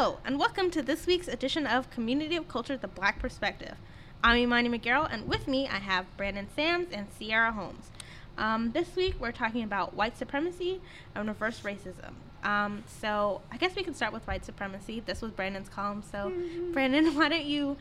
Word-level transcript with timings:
Hello, 0.00 0.18
and 0.24 0.38
welcome 0.38 0.70
to 0.70 0.80
this 0.80 1.08
week's 1.08 1.26
edition 1.26 1.66
of 1.66 1.90
Community 1.90 2.36
of 2.36 2.46
Culture 2.46 2.76
The 2.76 2.86
Black 2.86 3.18
Perspective. 3.18 3.74
I'm 4.22 4.36
Imani 4.36 4.68
McGarrell, 4.68 5.12
and 5.12 5.26
with 5.26 5.48
me 5.48 5.66
I 5.66 5.78
have 5.78 6.16
Brandon 6.16 6.46
Sams 6.54 6.92
and 6.92 7.08
Sierra 7.10 7.50
Holmes. 7.50 7.90
Um, 8.36 8.70
this 8.70 8.94
week 8.94 9.16
we're 9.18 9.32
talking 9.32 9.64
about 9.64 9.94
white 9.94 10.16
supremacy 10.16 10.80
and 11.16 11.26
reverse 11.26 11.62
racism. 11.62 12.12
Um, 12.44 12.84
so 13.00 13.40
I 13.50 13.56
guess 13.56 13.74
we 13.74 13.82
can 13.82 13.94
start 13.94 14.12
with 14.12 14.26
white 14.26 14.44
supremacy. 14.44 15.02
This 15.04 15.20
was 15.20 15.32
Brandon's 15.32 15.68
column, 15.68 16.02
so 16.10 16.30
mm-hmm. 16.30 16.72
Brandon, 16.72 17.06
why 17.16 17.28
don't 17.28 17.44
you 17.44 17.76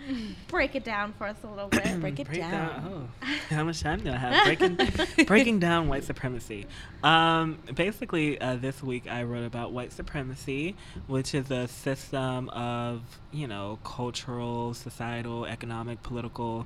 break 0.48 0.76
it 0.76 0.84
down 0.84 1.14
for 1.14 1.28
us 1.28 1.38
a 1.44 1.48
little 1.48 1.70
bit? 1.70 2.00
break 2.02 2.20
it 2.20 2.28
break 2.28 2.40
down. 2.40 2.52
down. 2.52 3.10
Oh, 3.22 3.28
how 3.50 3.64
much 3.64 3.82
time 3.82 4.00
do 4.00 4.12
I 4.12 4.16
have? 4.16 4.46
Breaking, 4.46 4.78
breaking 5.26 5.60
down 5.60 5.88
white 5.88 6.04
supremacy. 6.04 6.66
Um, 7.04 7.60
basically, 7.74 8.40
uh, 8.42 8.56
this 8.56 8.82
week 8.82 9.10
I 9.10 9.24
wrote 9.24 9.46
about 9.46 9.72
white 9.72 9.94
supremacy, 9.94 10.76
which 11.06 11.36
is 11.36 11.52
a 11.52 11.68
system 11.68 12.50
of 12.50 13.02
you 13.32 13.48
know 13.48 13.80
cultural, 13.84 14.74
societal, 14.74 15.46
economic, 15.46 16.02
political, 16.02 16.66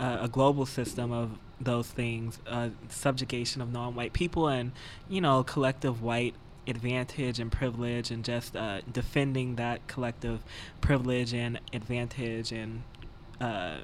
uh, 0.00 0.18
a 0.22 0.28
global 0.28 0.64
system 0.64 1.12
of 1.12 1.38
those 1.60 1.88
things, 1.88 2.38
uh, 2.46 2.68
subjugation 2.88 3.62
of 3.62 3.72
non-white 3.72 4.12
people, 4.12 4.48
and 4.48 4.72
you 5.08 5.20
know 5.20 5.42
collective 5.42 6.02
white 6.02 6.34
advantage 6.66 7.38
and 7.38 7.50
privilege 7.50 8.10
and 8.10 8.24
just 8.24 8.56
uh, 8.56 8.80
defending 8.92 9.56
that 9.56 9.86
collective 9.86 10.42
privilege 10.80 11.32
and 11.34 11.60
advantage 11.72 12.52
and 12.52 12.82
uh, 13.40 13.76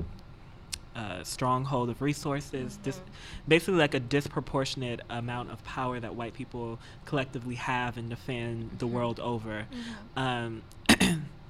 uh, 0.95 1.25
stronghold 1.25 1.89
of 1.89 2.03
resources, 2.03 2.75
mm-hmm. 2.75 2.83
dis- 2.83 3.01
basically 3.49 3.75
like 3.75 3.95
a 3.95 4.01
disproportionate 4.01 5.01
amount 5.09 5.51
of 5.51 5.63
power 5.65 5.99
that 5.99 6.15
white 6.15 6.35
people 6.35 6.79
collectively 7.05 7.55
have 7.55 7.97
and 7.97 8.11
defend 8.11 8.65
mm-hmm. 8.65 8.77
the 8.79 8.87
world 8.87 9.19
over. 9.21 9.67
Mm-hmm. 10.17 10.19
Um, 10.19 10.63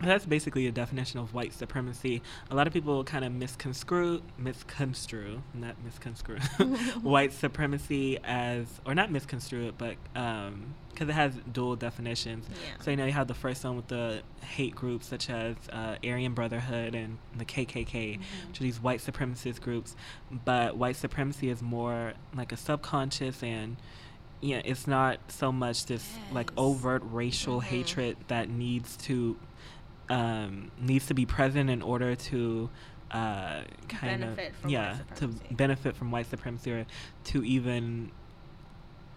that's 0.00 0.26
basically 0.26 0.66
a 0.66 0.72
definition 0.72 1.18
of 1.18 1.34
white 1.34 1.52
supremacy. 1.52 2.22
A 2.50 2.54
lot 2.54 2.66
of 2.66 2.72
people 2.72 3.02
kind 3.02 3.24
of 3.24 3.32
misconstrue, 3.32 4.22
misconstrue, 4.36 5.42
not 5.54 5.74
misconstrue, 5.84 6.38
white 7.02 7.32
supremacy 7.32 8.18
as, 8.22 8.66
or 8.86 8.94
not 8.94 9.10
misconstrue 9.10 9.68
it, 9.68 9.74
but 9.76 9.96
because 10.12 10.48
um, 10.48 11.10
it 11.10 11.12
has 11.12 11.34
dual 11.52 11.74
definitions. 11.74 12.46
Yeah. 12.48 12.82
So 12.82 12.90
you 12.92 12.96
know 12.96 13.06
you 13.06 13.12
have 13.12 13.26
the 13.26 13.34
first 13.34 13.64
one 13.64 13.76
with 13.76 13.88
the 13.88 14.22
hate 14.42 14.74
groups 14.74 15.06
such 15.08 15.30
as 15.30 15.56
uh, 15.72 15.96
Aryan 16.04 16.34
Brotherhood 16.34 16.94
and 16.94 17.18
the 17.36 17.44
KKK, 17.44 17.86
mm-hmm. 17.86 18.48
which 18.48 18.60
are 18.60 18.64
these 18.64 18.80
white 18.80 19.00
supremacist 19.00 19.60
groups. 19.60 19.96
But 20.30 20.76
white 20.76 20.96
supremacy 20.96 21.48
is 21.50 21.60
more 21.60 22.12
like 22.34 22.52
a 22.52 22.56
subconscious 22.56 23.42
and 23.42 23.76
yeah, 24.40 24.60
it's 24.64 24.86
not 24.86 25.18
so 25.28 25.50
much 25.50 25.86
this 25.86 26.08
yes. 26.14 26.34
like 26.34 26.52
overt 26.56 27.02
racial 27.04 27.60
mm-hmm. 27.60 27.68
hatred 27.68 28.16
that 28.28 28.48
needs 28.48 28.96
to 28.98 29.36
um, 30.08 30.70
needs 30.80 31.06
to 31.06 31.14
be 31.14 31.26
present 31.26 31.70
in 31.70 31.82
order 31.82 32.14
to 32.14 32.70
uh, 33.10 33.62
kind 33.88 34.24
of 34.24 34.38
yeah 34.66 34.98
to 35.16 35.28
benefit 35.50 35.96
from 35.96 36.10
white 36.10 36.28
supremacy 36.28 36.72
or 36.72 36.86
to 37.24 37.44
even 37.44 38.10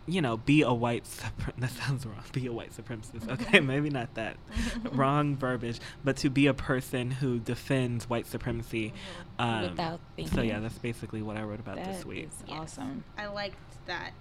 you 0.08 0.22
know 0.22 0.38
be 0.38 0.62
a 0.62 0.74
white 0.74 1.04
supremacist. 1.04 1.54
that 1.60 1.70
sounds 1.72 2.06
wrong 2.06 2.24
be 2.32 2.48
a 2.48 2.52
white 2.52 2.72
supremacist 2.72 3.30
okay 3.30 3.60
maybe 3.62 3.90
not 3.90 4.14
that 4.16 4.38
wrong 4.92 5.36
verbiage 5.36 5.80
but 6.04 6.18
to 6.18 6.30
be 6.30 6.48
a 6.48 6.54
person 6.54 7.12
who 7.12 7.40
defends 7.40 8.10
white 8.10 8.26
supremacy 8.26 8.94
um, 9.40 9.62
without 9.62 10.00
thinking. 10.16 10.36
so 10.36 10.42
yeah 10.42 10.60
that's 10.60 10.78
basically 10.80 11.22
what 11.22 11.38
i 11.38 11.44
wrote 11.44 11.60
about 11.60 11.76
that 11.76 11.86
this 11.86 12.06
week 12.06 12.30
yes. 12.48 12.60
awesome 12.60 13.04
i 13.18 13.28
liked 13.28 13.58
that 13.86 14.12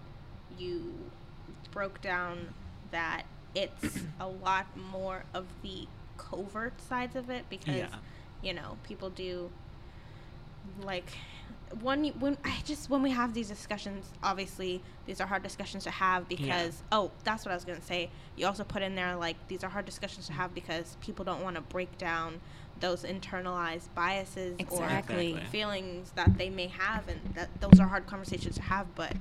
you 0.58 0.92
broke 1.70 2.00
down 2.00 2.52
that 2.90 3.22
it's 3.54 4.00
a 4.20 4.28
lot 4.28 4.66
more 4.76 5.24
of 5.32 5.46
the 5.62 5.86
covert 6.20 6.80
sides 6.80 7.16
of 7.16 7.30
it 7.30 7.44
because 7.48 7.76
yeah. 7.76 7.88
you 8.42 8.52
know 8.52 8.76
people 8.82 9.10
do 9.10 9.50
like 10.82 11.12
when 11.82 12.04
you, 12.04 12.12
when 12.18 12.36
I 12.44 12.56
just 12.64 12.90
when 12.90 13.02
we 13.02 13.10
have 13.10 13.32
these 13.32 13.48
discussions, 13.48 14.10
obviously 14.22 14.82
these 15.06 15.20
are 15.20 15.26
hard 15.26 15.42
discussions 15.42 15.84
to 15.84 15.90
have 15.90 16.28
because 16.28 16.82
yeah. 16.90 16.98
oh, 16.98 17.10
that's 17.24 17.44
what 17.44 17.52
I 17.52 17.54
was 17.54 17.64
gonna 17.64 17.80
say. 17.80 18.10
You 18.36 18.46
also 18.46 18.64
put 18.64 18.82
in 18.82 18.94
there 18.94 19.14
like 19.16 19.36
these 19.48 19.62
are 19.62 19.70
hard 19.70 19.86
discussions 19.86 20.26
to 20.26 20.32
have 20.32 20.54
because 20.54 20.96
people 21.00 21.24
don't 21.24 21.42
want 21.42 21.56
to 21.56 21.62
break 21.62 21.96
down 21.96 22.40
those 22.80 23.04
internalized 23.04 23.88
biases 23.94 24.56
exactly. 24.58 25.34
or 25.34 25.40
feelings 25.46 26.12
that 26.16 26.36
they 26.38 26.50
may 26.50 26.66
have, 26.66 27.08
and 27.08 27.20
that 27.34 27.48
those 27.60 27.78
are 27.78 27.86
hard 27.86 28.06
conversations 28.06 28.56
to 28.56 28.62
have. 28.62 28.92
But 28.94 29.14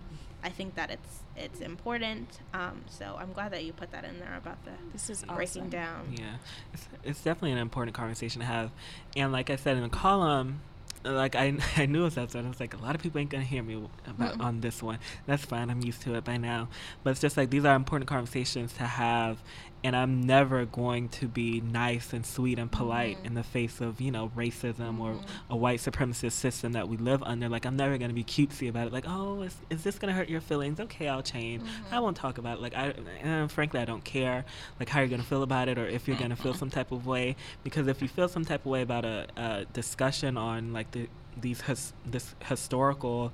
I 0.43 0.49
think 0.49 0.75
that 0.75 0.89
it's 0.89 1.19
it's 1.35 1.59
important. 1.59 2.39
Um, 2.53 2.81
so 2.89 3.15
I'm 3.19 3.33
glad 3.33 3.51
that 3.51 3.63
you 3.63 3.73
put 3.73 3.91
that 3.91 4.05
in 4.05 4.19
there 4.19 4.35
about 4.35 4.63
the 4.65 4.71
this 4.91 5.09
is 5.09 5.23
breaking 5.23 5.63
awesome. 5.63 5.69
down. 5.69 6.13
Yeah, 6.17 6.35
it's, 6.73 6.87
it's 7.03 7.23
definitely 7.23 7.51
an 7.51 7.59
important 7.59 7.95
conversation 7.95 8.39
to 8.39 8.47
have. 8.47 8.71
And 9.15 9.31
like 9.31 9.51
I 9.51 9.55
said 9.55 9.77
in 9.77 9.83
the 9.83 9.89
column, 9.89 10.61
like 11.03 11.35
I, 11.35 11.57
I 11.77 11.85
knew 11.85 12.01
it 12.01 12.05
was 12.05 12.17
outside. 12.17 12.45
I 12.45 12.47
was 12.47 12.59
like, 12.59 12.73
a 12.73 12.77
lot 12.77 12.95
of 12.95 13.01
people 13.01 13.19
ain't 13.19 13.29
gonna 13.29 13.43
hear 13.43 13.63
me 13.63 13.75
about 14.05 14.33
mm-hmm. 14.33 14.41
on 14.41 14.61
this 14.61 14.81
one. 14.81 14.99
That's 15.25 15.45
fine. 15.45 15.69
I'm 15.69 15.81
used 15.81 16.01
to 16.03 16.15
it 16.15 16.23
by 16.23 16.37
now. 16.37 16.69
But 17.03 17.11
it's 17.11 17.21
just 17.21 17.37
like 17.37 17.49
these 17.49 17.65
are 17.65 17.75
important 17.75 18.09
conversations 18.09 18.73
to 18.73 18.83
have, 18.83 19.41
and 19.83 19.95
I'm 19.95 20.21
never 20.21 20.65
going 20.65 21.09
to 21.09 21.27
be 21.27 21.61
nice 21.61 22.11
and 22.13 22.25
sweet 22.25 22.59
and 22.59 22.71
polite 22.71 23.17
mm-hmm. 23.17 23.27
in 23.27 23.33
the 23.35 23.43
face 23.43 23.79
of 23.81 24.01
you 24.01 24.11
know 24.11 24.31
racism 24.35 24.97
mm-hmm. 24.97 25.01
or 25.01 25.19
a 25.49 25.55
white 25.55 25.79
supremacist 25.79 26.33
system 26.33 26.73
that 26.73 26.89
we 26.89 26.97
live 26.97 27.23
under. 27.23 27.47
Like 27.49 27.65
I'm 27.65 27.75
never 27.75 27.97
going 27.97 28.09
to 28.09 28.15
be 28.15 28.23
cutesy 28.23 28.69
about 28.69 28.87
it. 28.87 28.93
Like 28.93 29.05
oh, 29.07 29.41
is, 29.41 29.55
is 29.69 29.83
this 29.83 29.97
going 29.97 30.13
to 30.13 30.17
hurt 30.17 30.29
your 30.29 30.41
feelings? 30.41 30.79
Okay, 30.79 31.07
I'll 31.07 31.23
change. 31.23 31.63
Mm-hmm. 31.63 31.95
I 31.95 31.99
won't 31.99 32.17
talk 32.17 32.37
about 32.37 32.57
it. 32.57 32.61
Like 32.61 32.75
I, 32.75 32.93
uh, 33.23 33.47
frankly, 33.47 33.79
I 33.79 33.85
don't 33.85 34.03
care. 34.03 34.45
Like 34.79 34.89
how 34.89 34.99
you're 34.99 35.09
going 35.09 35.21
to 35.21 35.27
feel 35.27 35.43
about 35.43 35.69
it 35.69 35.77
or 35.77 35.87
if 35.87 36.07
you're 36.07 36.17
going 36.17 36.31
to 36.31 36.35
feel 36.35 36.53
some 36.53 36.69
type 36.69 36.91
of 36.91 37.07
way. 37.07 37.35
Because 37.63 37.87
if 37.87 38.01
you 38.01 38.07
feel 38.07 38.27
some 38.27 38.45
type 38.45 38.61
of 38.61 38.67
way 38.67 38.81
about 38.81 39.05
a, 39.05 39.27
a 39.37 39.65
discussion 39.73 40.37
on 40.37 40.73
like 40.73 40.91
the 40.91 41.07
these 41.39 41.61
his, 41.61 41.93
this 42.05 42.35
historical 42.43 43.31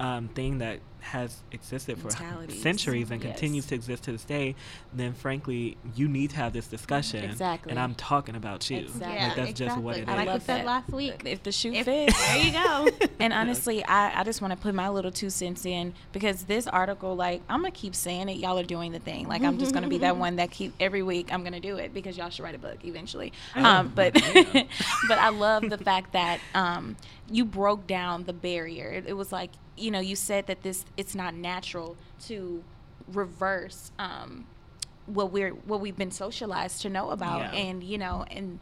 um, 0.00 0.28
thing 0.28 0.58
that 0.58 0.80
has 1.04 1.42
existed 1.52 1.98
for 1.98 2.10
centuries 2.50 3.10
and 3.10 3.22
yes. 3.22 3.32
continues 3.32 3.66
to 3.66 3.74
exist 3.74 4.04
to 4.04 4.12
this 4.12 4.24
day, 4.24 4.54
then 4.92 5.12
frankly, 5.12 5.76
you 5.94 6.08
need 6.08 6.30
to 6.30 6.36
have 6.36 6.52
this 6.52 6.66
discussion. 6.66 7.24
Exactly. 7.24 7.70
And 7.70 7.78
I'm 7.78 7.94
talking 7.94 8.34
about 8.34 8.68
you. 8.70 8.78
Exactly. 8.78 9.14
Yeah, 9.14 9.28
like 9.28 9.36
that's 9.36 9.50
exactly. 9.50 9.66
just 9.66 9.78
what 9.82 9.96
it 9.98 10.08
I 10.08 10.22
is. 10.22 10.26
Like 10.26 10.34
we 10.34 10.40
said 10.40 10.64
last 10.64 10.90
week. 10.90 11.22
If 11.26 11.42
the 11.42 11.52
shoe 11.52 11.72
if, 11.72 11.84
fits. 11.84 12.26
there 12.26 12.38
you 12.38 12.52
go. 12.52 12.88
and 13.20 13.32
honestly, 13.32 13.84
I, 13.84 14.20
I 14.20 14.24
just 14.24 14.40
want 14.40 14.52
to 14.52 14.56
put 14.56 14.74
my 14.74 14.88
little 14.88 15.10
two 15.10 15.28
cents 15.30 15.66
in 15.66 15.92
because 16.12 16.44
this 16.44 16.66
article, 16.66 17.14
like, 17.14 17.42
I'm 17.48 17.60
going 17.60 17.72
to 17.72 17.78
keep 17.78 17.94
saying 17.94 18.30
it. 18.30 18.38
Y'all 18.38 18.58
are 18.58 18.64
doing 18.64 18.92
the 18.92 18.98
thing. 18.98 19.28
Like, 19.28 19.42
I'm 19.42 19.58
just 19.58 19.72
going 19.72 19.84
to 19.84 19.90
be 19.90 19.98
that 19.98 20.16
one 20.24 20.36
that 20.36 20.50
keep 20.50 20.72
every 20.80 21.02
week 21.02 21.32
I'm 21.32 21.42
going 21.42 21.52
to 21.52 21.60
do 21.60 21.76
it 21.76 21.92
because 21.92 22.16
y'all 22.16 22.30
should 22.30 22.44
write 22.44 22.54
a 22.54 22.58
book 22.58 22.84
eventually. 22.84 23.32
Oh, 23.54 23.62
um, 23.62 23.92
but, 23.94 24.14
but 25.08 25.18
I 25.18 25.28
love 25.28 25.68
the 25.68 25.78
fact 25.78 26.12
that 26.12 26.40
um, 26.54 26.96
you 27.30 27.44
broke 27.44 27.86
down 27.86 28.24
the 28.24 28.32
barrier. 28.32 29.02
It 29.06 29.14
was 29.14 29.32
like, 29.32 29.50
you 29.76 29.90
know, 29.90 30.00
you 30.00 30.16
said 30.16 30.46
that 30.46 30.62
this 30.62 30.84
it's 30.96 31.14
not 31.14 31.34
natural 31.34 31.96
to 32.26 32.62
reverse 33.12 33.92
um, 33.98 34.46
what 35.06 35.32
we're 35.32 35.50
what 35.50 35.80
we've 35.80 35.96
been 35.96 36.10
socialized 36.10 36.82
to 36.82 36.90
know 36.90 37.10
about, 37.10 37.40
yeah. 37.40 37.60
and 37.60 37.82
you 37.82 37.98
know, 37.98 38.24
and 38.30 38.58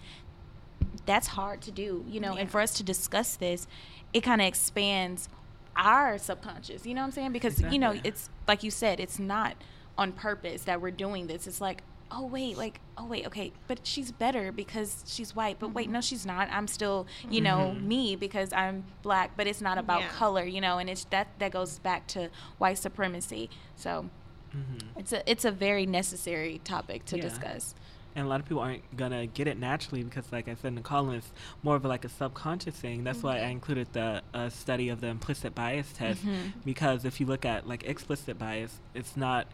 that's 1.06 1.28
hard 1.28 1.60
to 1.62 1.70
do, 1.70 2.04
you 2.08 2.20
know. 2.20 2.34
Yeah. 2.34 2.40
And 2.40 2.50
for 2.50 2.60
us 2.60 2.74
to 2.74 2.82
discuss 2.82 3.36
this, 3.36 3.66
it 4.12 4.20
kind 4.22 4.40
of 4.40 4.46
expands 4.46 5.28
our 5.76 6.18
subconscious. 6.18 6.86
You 6.86 6.94
know 6.94 7.02
what 7.02 7.06
I'm 7.06 7.12
saying? 7.12 7.32
Because 7.32 7.54
exactly. 7.54 7.76
you 7.76 7.80
know, 7.80 8.00
it's 8.04 8.28
like 8.48 8.62
you 8.62 8.70
said, 8.70 9.00
it's 9.00 9.18
not 9.18 9.56
on 9.96 10.12
purpose 10.12 10.64
that 10.64 10.80
we're 10.80 10.90
doing 10.90 11.26
this. 11.26 11.46
It's 11.46 11.60
like 11.60 11.82
oh 12.12 12.26
wait 12.26 12.56
like 12.56 12.80
oh 12.98 13.06
wait 13.06 13.26
okay 13.26 13.52
but 13.66 13.80
she's 13.82 14.12
better 14.12 14.52
because 14.52 15.04
she's 15.06 15.34
white 15.34 15.58
but 15.58 15.72
wait 15.72 15.88
no 15.88 15.98
mm-hmm. 15.98 16.02
she's 16.02 16.26
not 16.26 16.48
i'm 16.50 16.68
still 16.68 17.06
you 17.28 17.40
know 17.40 17.72
mm-hmm. 17.74 17.88
me 17.88 18.16
because 18.16 18.52
i'm 18.52 18.84
black 19.02 19.32
but 19.36 19.46
it's 19.46 19.60
not 19.60 19.78
about 19.78 20.00
yeah. 20.00 20.08
color 20.08 20.44
you 20.44 20.60
know 20.60 20.78
and 20.78 20.90
it's 20.90 21.04
that 21.04 21.28
that 21.38 21.50
goes 21.50 21.78
back 21.78 22.06
to 22.06 22.28
white 22.58 22.78
supremacy 22.78 23.48
so 23.76 24.08
mm-hmm. 24.54 24.98
it's 24.98 25.12
a 25.12 25.30
it's 25.30 25.44
a 25.44 25.50
very 25.50 25.86
necessary 25.86 26.60
topic 26.64 27.04
to 27.04 27.16
yeah. 27.16 27.22
discuss 27.22 27.74
and 28.14 28.26
a 28.26 28.28
lot 28.28 28.40
of 28.40 28.46
people 28.46 28.62
aren't 28.62 28.96
gonna 28.96 29.26
get 29.26 29.48
it 29.48 29.58
naturally 29.58 30.02
because, 30.02 30.30
like 30.32 30.46
I 30.46 30.54
said 30.54 30.68
in 30.68 30.74
the 30.74 30.82
column, 30.82 31.14
it's 31.14 31.32
more 31.62 31.76
of 31.76 31.84
like 31.86 32.04
a 32.04 32.10
subconscious 32.10 32.74
thing. 32.74 33.04
That's 33.04 33.18
mm-hmm. 33.18 33.26
why 33.26 33.38
I 33.38 33.46
included 33.46 33.88
the 33.92 34.22
uh, 34.34 34.50
study 34.50 34.90
of 34.90 35.00
the 35.00 35.06
implicit 35.06 35.54
bias 35.54 35.90
test 35.94 36.20
mm-hmm. 36.20 36.58
because 36.64 37.06
if 37.06 37.20
you 37.20 37.26
look 37.26 37.46
at 37.46 37.66
like 37.66 37.84
explicit 37.84 38.38
bias, 38.38 38.80
it's 38.94 39.16
not 39.16 39.46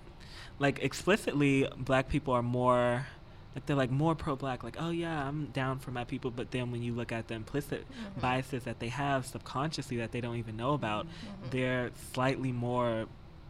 like 0.59 0.79
explicitly 0.81 1.69
black 1.77 2.09
people 2.09 2.35
are 2.35 2.43
more 2.43 3.07
like 3.55 3.67
they're 3.67 3.77
like 3.77 3.91
more 3.91 4.15
pro-black 4.15 4.63
like 4.63 4.77
oh 4.79 4.91
yeah 4.91 5.27
i'm 5.27 5.47
down 5.47 5.79
for 5.79 5.91
my 5.91 6.05
people 6.05 6.31
but 6.31 6.51
then 6.51 6.71
when 6.71 6.83
you 6.83 6.93
look 6.93 7.13
at 7.13 7.29
the 7.29 7.35
implicit 7.35 7.85
mm-hmm. 7.91 8.21
biases 8.21 8.65
that 8.65 8.79
they 8.79 8.89
have 8.89 9.27
subconsciously 9.27 9.97
that 9.97 10.13
they 10.13 10.21
don't 10.21 10.37
even 10.37 10.57
know 10.57 10.75
about 10.75 11.07
mm-hmm. 11.07 11.51
they're 11.51 11.91
slightly 12.13 12.53
more 12.53 13.07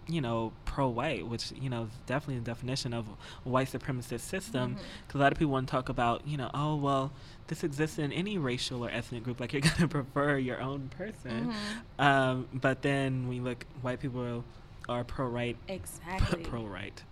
you 0.08 0.20
know 0.22 0.52
pro-white 0.64 1.26
which 1.26 1.52
you 1.60 1.68
know 1.68 1.82
is 1.82 1.90
definitely 2.06 2.38
the 2.38 2.44
definition 2.44 2.94
of 2.94 3.06
a 3.44 3.48
white 3.48 3.68
supremacist 3.68 4.20
system 4.20 4.74
because 4.74 4.84
mm-hmm. 5.08 5.18
a 5.18 5.20
lot 5.20 5.32
of 5.32 5.38
people 5.38 5.52
want 5.52 5.66
to 5.66 5.70
talk 5.70 5.88
about 5.88 6.26
you 6.26 6.36
know 6.36 6.50
oh 6.54 6.74
well 6.76 7.12
this 7.48 7.62
exists 7.62 7.98
in 7.98 8.12
any 8.12 8.38
racial 8.38 8.84
or 8.84 8.90
ethnic 8.90 9.22
group 9.22 9.38
like 9.38 9.52
you're 9.52 9.60
going 9.60 9.74
to 9.78 9.88
prefer 9.88 10.38
your 10.38 10.60
own 10.60 10.88
person 10.88 11.52
mm-hmm. 11.52 12.02
um, 12.02 12.48
but 12.54 12.80
then 12.82 13.28
when 13.28 13.36
you 13.36 13.42
look 13.42 13.66
white 13.82 14.00
people 14.00 14.44
are 14.88 15.04
pro 15.04 15.26
right. 15.26 15.56
Exactly. 15.68 16.42
pro 16.44 16.64
right. 16.64 17.02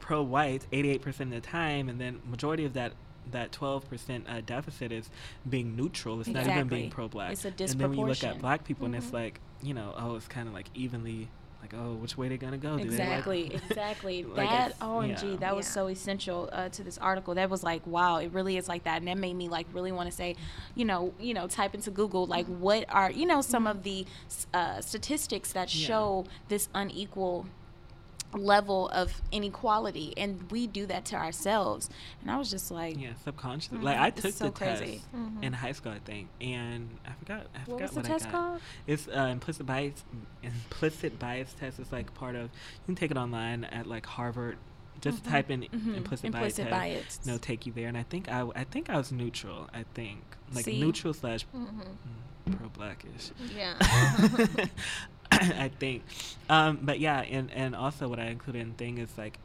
pro 0.00 0.22
white 0.22 0.66
88% 0.72 1.20
of 1.20 1.30
the 1.30 1.40
time 1.40 1.88
and 1.88 2.00
then 2.00 2.20
majority 2.28 2.64
of 2.64 2.74
that 2.74 2.92
that 3.30 3.52
12% 3.52 4.28
uh, 4.28 4.40
deficit 4.44 4.90
is 4.90 5.08
being 5.48 5.76
neutral. 5.76 6.18
It's 6.18 6.28
exactly. 6.28 6.50
not 6.50 6.56
even 6.58 6.68
being 6.68 6.90
pro-black. 6.90 7.32
It's 7.32 7.44
a 7.44 7.52
disproportion. 7.52 7.70
And 7.72 7.80
then 7.80 7.90
when 7.90 7.98
you 7.98 8.06
look 8.06 8.24
at 8.24 8.40
black 8.40 8.64
people 8.64 8.86
mm-hmm. 8.86 8.94
and 8.94 9.04
it's 9.04 9.12
like, 9.12 9.40
you 9.62 9.74
know, 9.74 9.94
oh, 9.96 10.16
it's 10.16 10.26
kind 10.26 10.48
of 10.48 10.54
like 10.54 10.66
evenly 10.74 11.28
like 11.62 11.72
oh 11.74 11.94
which 11.94 12.18
way 12.18 12.28
they're 12.28 12.36
gonna 12.36 12.58
go 12.58 12.74
exactly 12.74 13.44
like, 13.44 13.54
exactly 13.70 14.24
like 14.24 14.48
that 14.48 14.78
omg 14.80 15.22
yeah. 15.22 15.36
that 15.36 15.54
was 15.54 15.64
yeah. 15.66 15.72
so 15.72 15.86
essential 15.86 16.50
uh, 16.52 16.68
to 16.68 16.82
this 16.82 16.98
article 16.98 17.34
that 17.34 17.48
was 17.48 17.62
like 17.62 17.86
wow 17.86 18.16
it 18.16 18.32
really 18.32 18.56
is 18.56 18.68
like 18.68 18.82
that 18.84 18.98
and 18.98 19.06
that 19.06 19.16
made 19.16 19.34
me 19.34 19.48
like 19.48 19.66
really 19.72 19.92
want 19.92 20.10
to 20.10 20.14
say 20.14 20.34
you 20.74 20.84
know 20.84 21.14
you 21.20 21.32
know 21.32 21.46
type 21.46 21.74
into 21.74 21.90
google 21.90 22.26
like 22.26 22.46
what 22.46 22.84
are 22.88 23.10
you 23.12 23.24
know 23.24 23.40
some 23.40 23.66
of 23.66 23.84
the 23.84 24.04
uh, 24.52 24.80
statistics 24.80 25.52
that 25.52 25.72
yeah. 25.74 25.86
show 25.86 26.24
this 26.48 26.68
unequal 26.74 27.46
level 28.34 28.88
of 28.88 29.20
inequality 29.30 30.14
and 30.16 30.50
we 30.50 30.66
do 30.66 30.86
that 30.86 31.04
to 31.04 31.16
ourselves 31.16 31.90
and 32.20 32.30
i 32.30 32.36
was 32.36 32.50
just 32.50 32.70
like 32.70 32.98
yeah 32.98 33.10
subconsciously 33.24 33.76
mm-hmm. 33.76 33.86
like 33.86 33.98
i 33.98 34.10
took 34.10 34.32
so 34.32 34.46
the 34.46 34.50
crazy. 34.50 34.92
test 34.92 35.12
mm-hmm. 35.14 35.42
in 35.44 35.52
high 35.52 35.72
school 35.72 35.92
i 35.92 35.98
think 35.98 36.28
and 36.40 36.88
i 37.06 37.12
forgot 37.12 37.46
i 37.54 37.58
what 37.58 37.66
forgot 37.66 37.80
was 37.80 37.92
what 37.92 38.02
the 38.04 38.08
test 38.08 38.24
got 38.26 38.32
called? 38.32 38.60
it's 38.86 39.08
uh, 39.08 39.28
implicit 39.30 39.66
bias 39.66 40.04
implicit 40.42 41.18
bias 41.18 41.54
test 41.58 41.78
it's 41.78 41.92
like 41.92 42.12
part 42.14 42.34
of 42.34 42.44
you 42.44 42.86
can 42.86 42.94
take 42.94 43.10
it 43.10 43.16
online 43.16 43.64
at 43.64 43.86
like 43.86 44.06
harvard 44.06 44.56
just 45.00 45.22
mm-hmm. 45.22 45.32
type 45.32 45.50
in 45.50 45.62
mm-hmm. 45.62 45.94
implicit, 45.94 46.26
implicit 46.26 46.70
bias, 46.70 47.18
bias. 47.18 47.26
no 47.26 47.36
take 47.36 47.66
you 47.66 47.72
there 47.72 47.88
and 47.88 47.98
i 47.98 48.02
think 48.02 48.30
i 48.30 48.46
i 48.54 48.64
think 48.64 48.88
i 48.88 48.96
was 48.96 49.12
neutral 49.12 49.68
i 49.74 49.84
think 49.94 50.22
like 50.54 50.64
See? 50.64 50.80
neutral 50.80 51.12
slash 51.12 51.44
mm-hmm. 51.54 51.80
mm, 51.80 52.56
pro 52.56 52.68
blackish 52.68 53.30
yeah 53.54 53.74
I 55.58 55.70
think. 55.78 56.04
Um, 56.48 56.78
but 56.82 57.00
yeah, 57.00 57.20
and, 57.20 57.50
and 57.52 57.74
also 57.74 58.08
what 58.08 58.18
I 58.18 58.26
included 58.26 58.62
in 58.62 58.72
thing 58.74 58.98
is 58.98 59.16
like 59.18 59.38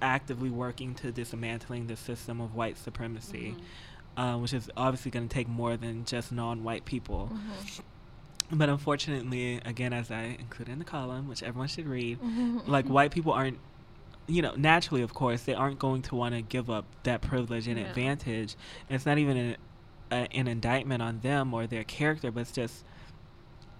actively 0.00 0.50
working 0.50 0.94
to 0.94 1.10
dismantling 1.10 1.86
the 1.86 1.96
system 1.96 2.40
of 2.40 2.54
white 2.54 2.76
supremacy, 2.76 3.54
mm-hmm. 3.56 4.20
uh, 4.20 4.38
which 4.38 4.52
is 4.52 4.70
obviously 4.76 5.10
going 5.10 5.28
to 5.28 5.34
take 5.34 5.48
more 5.48 5.76
than 5.76 6.04
just 6.04 6.32
non-white 6.32 6.84
people. 6.84 7.30
Mm-hmm. 7.32 8.58
But 8.58 8.68
unfortunately, 8.68 9.60
again, 9.64 9.92
as 9.92 10.10
I 10.10 10.36
included 10.38 10.72
in 10.72 10.78
the 10.78 10.84
column, 10.84 11.28
which 11.28 11.42
everyone 11.42 11.68
should 11.68 11.86
read, 11.86 12.20
mm-hmm. 12.20 12.58
like 12.70 12.86
white 12.88 13.10
people 13.10 13.32
aren't 13.32 13.58
you 14.28 14.42
know, 14.42 14.54
naturally, 14.56 15.02
of 15.02 15.14
course, 15.14 15.42
they 15.42 15.54
aren't 15.54 15.78
going 15.78 16.02
to 16.02 16.16
want 16.16 16.34
to 16.34 16.42
give 16.42 16.68
up 16.68 16.84
that 17.04 17.20
privilege 17.20 17.68
and 17.68 17.78
yeah. 17.78 17.86
advantage. 17.86 18.56
And 18.88 18.96
it's 18.96 19.06
not 19.06 19.18
even 19.18 19.36
an, 19.36 19.56
uh, 20.10 20.26
an 20.32 20.48
indictment 20.48 21.00
on 21.00 21.20
them 21.20 21.54
or 21.54 21.68
their 21.68 21.84
character, 21.84 22.32
but 22.32 22.40
it's 22.40 22.50
just 22.50 22.84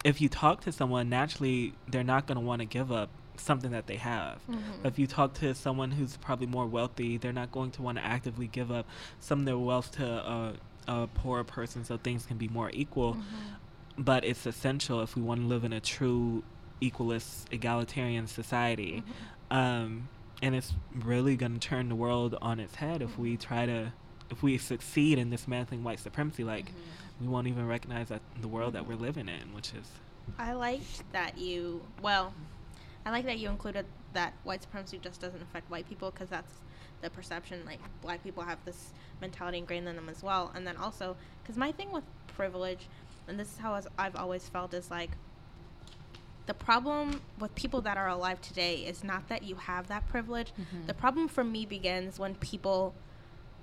if 0.06 0.20
you 0.20 0.28
talk 0.28 0.60
to 0.60 0.70
someone, 0.70 1.08
naturally, 1.08 1.72
they're 1.88 2.04
not 2.04 2.28
going 2.28 2.36
to 2.36 2.40
want 2.40 2.60
to 2.60 2.64
give 2.64 2.92
up 2.92 3.10
something 3.38 3.72
that 3.72 3.88
they 3.88 3.96
have. 3.96 4.38
Mm-hmm. 4.48 4.86
If 4.86 5.00
you 5.00 5.08
talk 5.08 5.34
to 5.40 5.52
someone 5.52 5.90
who's 5.90 6.16
probably 6.16 6.46
more 6.46 6.64
wealthy, 6.64 7.16
they're 7.16 7.32
not 7.32 7.50
going 7.50 7.72
to 7.72 7.82
want 7.82 7.98
to 7.98 8.04
actively 8.04 8.46
give 8.46 8.70
up 8.70 8.86
some 9.18 9.40
of 9.40 9.46
their 9.46 9.58
wealth 9.58 9.90
to 9.96 10.06
a, 10.06 10.54
a 10.86 11.06
poorer 11.08 11.42
person 11.42 11.84
so 11.84 11.96
things 11.96 12.24
can 12.24 12.36
be 12.36 12.46
more 12.46 12.70
equal. 12.72 13.14
Mm-hmm. 13.14 14.02
But 14.04 14.24
it's 14.24 14.46
essential 14.46 15.02
if 15.02 15.16
we 15.16 15.22
want 15.22 15.40
to 15.40 15.46
live 15.48 15.64
in 15.64 15.72
a 15.72 15.80
true 15.80 16.44
equalist, 16.80 17.46
egalitarian 17.50 18.28
society. 18.28 19.02
Mm-hmm. 19.50 19.56
Um, 19.56 20.08
and 20.40 20.54
it's 20.54 20.72
really 20.94 21.34
going 21.34 21.54
to 21.54 21.58
turn 21.58 21.88
the 21.88 21.96
world 21.96 22.38
on 22.40 22.60
its 22.60 22.76
head 22.76 23.02
if 23.02 23.18
we 23.18 23.32
mm-hmm. 23.32 23.42
try 23.42 23.66
to, 23.66 23.92
if 24.30 24.40
we 24.40 24.56
succeed 24.56 25.18
in 25.18 25.30
dismantling 25.30 25.82
white 25.82 25.98
supremacy. 25.98 26.44
Like, 26.44 26.66
mm-hmm 26.66 27.05
we 27.20 27.28
won't 27.28 27.46
even 27.46 27.66
recognize 27.66 28.08
that 28.08 28.20
the 28.40 28.48
world 28.48 28.74
that 28.74 28.86
we're 28.86 28.96
living 28.96 29.28
in, 29.28 29.54
which 29.54 29.72
is. 29.74 29.90
I 30.38 30.52
liked 30.52 31.10
that 31.12 31.38
you 31.38 31.82
well, 32.02 32.32
I 33.04 33.10
like 33.10 33.24
that 33.26 33.38
you 33.38 33.48
included 33.48 33.86
that 34.12 34.34
white 34.44 34.62
supremacy 34.62 34.98
just 34.98 35.20
doesn't 35.20 35.42
affect 35.42 35.70
white 35.70 35.88
people 35.88 36.10
because 36.10 36.28
that's 36.28 36.52
the 37.02 37.10
perception. 37.10 37.62
Like 37.64 37.78
black 38.02 38.22
people 38.22 38.42
have 38.42 38.58
this 38.64 38.92
mentality 39.20 39.58
ingrained 39.58 39.88
in 39.88 39.96
them 39.96 40.08
as 40.08 40.22
well, 40.22 40.52
and 40.54 40.66
then 40.66 40.76
also 40.76 41.16
because 41.42 41.56
my 41.56 41.72
thing 41.72 41.92
with 41.92 42.04
privilege, 42.28 42.86
and 43.28 43.38
this 43.38 43.48
is 43.52 43.58
how 43.58 43.80
I've 43.98 44.16
always 44.16 44.48
felt 44.48 44.74
is 44.74 44.90
like. 44.90 45.10
The 46.46 46.54
problem 46.54 47.22
with 47.40 47.52
people 47.56 47.80
that 47.80 47.96
are 47.96 48.06
alive 48.06 48.40
today 48.40 48.76
is 48.76 49.02
not 49.02 49.28
that 49.30 49.42
you 49.42 49.56
have 49.56 49.88
that 49.88 50.06
privilege. 50.06 50.52
Mm-hmm. 50.52 50.86
The 50.86 50.94
problem 50.94 51.26
for 51.26 51.42
me 51.42 51.66
begins 51.66 52.20
when 52.20 52.36
people 52.36 52.94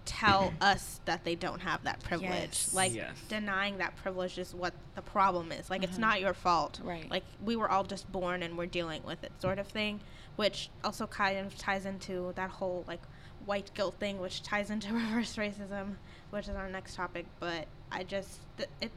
tell 0.05 0.53
us 0.61 0.99
that 1.05 1.23
they 1.23 1.35
don't 1.35 1.59
have 1.61 1.83
that 1.83 2.01
privilege. 2.03 2.31
Yes. 2.31 2.73
Like 2.73 2.93
yes. 2.93 3.15
denying 3.29 3.77
that 3.77 3.95
privilege 3.95 4.37
is 4.37 4.53
what 4.53 4.73
the 4.95 5.01
problem 5.01 5.51
is. 5.51 5.69
Like 5.69 5.83
it's 5.83 5.93
mm-hmm. 5.93 6.01
not 6.01 6.21
your 6.21 6.33
fault. 6.33 6.79
Right. 6.83 7.09
Like 7.09 7.23
we 7.43 7.55
were 7.55 7.69
all 7.69 7.83
just 7.83 8.11
born 8.11 8.43
and 8.43 8.57
we're 8.57 8.65
dealing 8.65 9.03
with 9.03 9.23
it, 9.23 9.31
sort 9.39 9.59
of 9.59 9.67
thing. 9.67 9.99
Which 10.35 10.69
also 10.83 11.05
kind 11.05 11.37
of 11.37 11.57
ties 11.57 11.85
into 11.85 12.33
that 12.35 12.49
whole 12.49 12.83
like 12.87 13.01
white 13.45 13.71
guilt 13.73 13.95
thing, 13.99 14.19
which 14.19 14.41
ties 14.41 14.69
into 14.69 14.93
reverse 14.93 15.35
racism, 15.35 15.95
which 16.31 16.47
is 16.47 16.55
our 16.55 16.69
next 16.69 16.95
topic. 16.95 17.25
But 17.39 17.67
I 17.91 18.03
just 18.03 18.39
it 18.81 18.91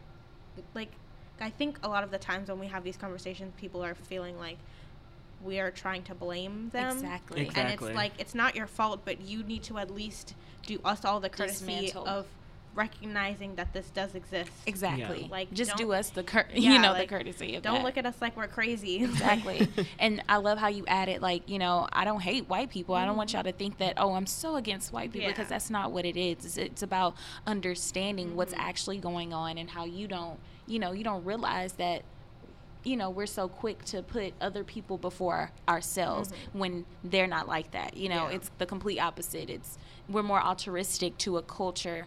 like 0.75 0.91
I 1.41 1.51
think 1.51 1.79
a 1.83 1.89
lot 1.89 2.03
of 2.03 2.11
the 2.11 2.19
times 2.19 2.49
when 2.49 2.59
we 2.59 2.67
have 2.69 2.83
these 2.83 2.97
conversations, 2.97 3.53
people 3.57 3.85
are 3.85 3.95
feeling 3.95 4.39
like 4.39 4.59
we 5.43 5.61
are 5.61 5.71
trying 5.71 6.03
to 6.05 6.15
blame 6.15 6.71
them. 6.73 6.97
Exactly. 6.97 7.43
exactly. 7.43 7.63
And 7.63 7.73
it's 7.73 7.97
like 7.97 8.13
it's 8.19 8.35
not 8.35 8.57
your 8.57 8.67
fault, 8.67 9.03
but 9.05 9.21
you 9.21 9.43
need 9.43 9.63
to 9.65 9.79
at 9.79 9.91
least 9.91 10.35
do 10.67 10.81
us 10.85 11.05
all 11.05 11.21
the 11.21 11.29
courtesy 11.29 11.65
Dismantle. 11.65 12.07
of 12.07 12.27
recognizing 12.77 13.55
that 13.55 13.73
this 13.73 13.89
does 13.91 14.15
exist. 14.15 14.51
Exactly. 14.67 15.23
Yeah. 15.23 15.29
Like 15.31 15.53
just 15.53 15.77
do 15.77 15.93
us 15.93 16.11
the 16.11 16.23
cur- 16.23 16.47
yeah, 16.55 16.75
you 16.75 16.79
know 16.79 16.93
like, 16.93 17.09
the 17.09 17.17
courtesy 17.17 17.57
of 17.57 17.63
Don't 17.63 17.77
that. 17.77 17.85
look 17.85 17.97
at 17.97 18.05
us 18.05 18.15
like 18.21 18.37
we're 18.37 18.47
crazy. 18.47 19.05
Exactly. 19.17 19.67
and 19.99 20.23
I 20.29 20.37
love 20.37 20.59
how 20.59 20.69
you 20.69 20.85
added 20.87 21.23
like, 21.23 21.49
you 21.49 21.59
know, 21.59 21.89
I 21.93 22.05
don't 22.05 22.21
hate 22.21 22.49
white 22.49 22.71
people. 22.71 22.95
Mm-hmm. 22.95 23.05
I 23.05 23.07
don't 23.07 23.17
want 23.17 23.33
y'all 23.33 23.45
to 23.45 23.53
think 23.53 23.79
that 23.79 23.95
oh, 23.97 24.13
I'm 24.13 24.27
so 24.27 24.57
against 24.57 24.93
white 24.93 25.11
people 25.11 25.29
yeah. 25.29 25.33
because 25.33 25.49
that's 25.49 25.71
not 25.71 25.91
what 25.91 26.05
it 26.05 26.17
is. 26.17 26.45
It's, 26.45 26.59
it's 26.59 26.83
about 26.83 27.15
understanding 27.47 28.29
mm-hmm. 28.29 28.37
what's 28.37 28.53
actually 28.57 28.99
going 28.99 29.33
on 29.33 29.57
and 29.57 29.71
how 29.71 29.85
you 29.87 30.07
don't, 30.07 30.39
you 30.67 30.79
know, 30.79 30.93
you 30.93 31.05
don't 31.05 31.25
realize 31.25 31.73
that 31.75 32.03
you 32.87 32.97
know 32.97 33.11
we're 33.11 33.27
so 33.27 33.49
quick 33.49 33.85
to 33.85 34.03
put 34.03 34.33
other 34.41 34.63
people 34.63 34.97
before 34.97 35.51
ourselves 35.69 36.31
mm-hmm. 36.31 36.59
when 36.59 36.85
they're 37.03 37.27
not 37.27 37.49
like 37.49 37.71
that 37.73 37.97
you 37.97 38.09
know 38.09 38.29
yeah. 38.29 38.37
it's 38.37 38.51
the 38.59 38.67
complete 38.67 39.01
opposite 39.01 39.51
it's 39.51 39.79
we're 40.09 40.23
more 40.23 40.41
altruistic 40.41 41.19
to 41.19 41.37
a 41.37 41.43
culture 41.43 42.07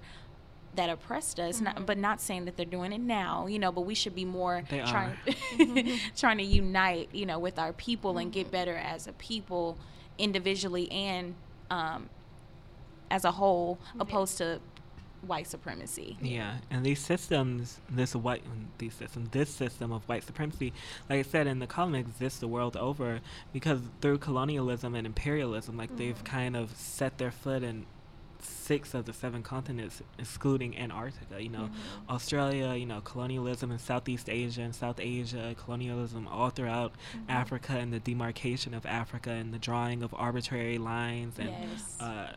that 0.76 0.90
oppressed 0.90 1.40
us, 1.40 1.56
mm-hmm. 1.56 1.66
not, 1.66 1.86
but 1.86 1.98
not 1.98 2.22
saying 2.22 2.46
that 2.46 2.56
they're 2.56 2.66
doing 2.66 2.94
it 2.94 3.02
now, 3.02 3.48
you 3.48 3.60
know, 3.60 3.72
but 3.72 3.82
we 3.82 3.96
should 3.96 4.16
be 4.16 4.26
more 4.26 4.64
they 4.70 4.80
trying 4.82 5.16
mm-hmm. 5.26 5.98
trying 6.16 6.38
to 6.38 6.44
unite, 6.44 7.10
you 7.12 7.26
know, 7.26 7.40
with 7.40 7.58
our 7.60 7.74
people 7.74 8.12
mm-hmm. 8.12 8.20
and 8.20 8.32
get 8.32 8.44
mm-hmm. 8.46 8.52
better 8.52 8.76
as 8.76 9.08
a 9.08 9.14
people 9.14 9.78
individually 10.18 10.90
and 10.92 11.36
um, 11.70 12.10
as 13.10 13.26
a 13.26 13.32
whole, 13.32 13.80
opposed 14.00 14.38
to 14.38 14.60
white 15.22 15.48
supremacy. 15.48 16.18
Yeah, 16.22 16.58
and 16.70 16.86
these 16.86 17.00
systems, 17.00 17.80
this 17.90 18.16
white, 18.16 18.44
these 18.78 18.94
systems, 18.94 19.30
this 19.30 19.50
system 19.50 19.92
of 19.92 20.08
white 20.08 20.24
supremacy, 20.24 20.74
like 21.10 21.20
I 21.20 21.30
said 21.30 21.48
in 21.48 21.60
the 21.60 21.68
column, 21.68 21.96
exists 21.96 22.40
the 22.40 22.48
world 22.48 22.78
over 22.78 23.20
because 23.54 23.82
through 24.02 24.20
colonialism 24.20 24.96
and 24.96 25.06
imperialism, 25.06 25.78
like 25.78 25.92
mm. 25.92 25.98
they've 25.98 26.24
kind 26.24 26.56
of 26.56 26.76
set 26.76 27.18
their 27.18 27.32
foot 27.32 27.64
in 27.64 27.86
six 28.42 28.94
of 28.94 29.06
the 29.06 29.14
seven 29.14 29.44
continents, 29.44 30.02
excluding 30.18 30.78
Antarctica. 30.78 31.42
You 31.42 31.50
know, 31.50 31.64
mm-hmm. 31.64 32.12
Australia. 32.12 32.74
You 32.76 32.86
know, 32.86 33.02
colonialism 33.02 33.72
in 33.72 33.80
Southeast 33.80 34.30
Asia 34.30 34.62
and 34.62 34.74
South 34.74 35.00
Asia, 35.00 35.56
colonialism 35.58 36.28
all 36.28 36.50
throughout 36.50 36.94
mm-hmm. 36.94 37.30
Africa, 37.30 37.74
and 37.74 37.92
the 37.94 38.00
demarcation 38.00 38.74
of 38.74 38.86
Africa 38.86 39.32
and 39.32 39.54
the 39.54 39.60
drawing 39.60 40.04
of 40.04 40.14
arbitrary 40.14 40.78
lines 40.78 41.40
and. 41.40 41.50
Yes. 41.50 41.98
Uh, 42.00 42.34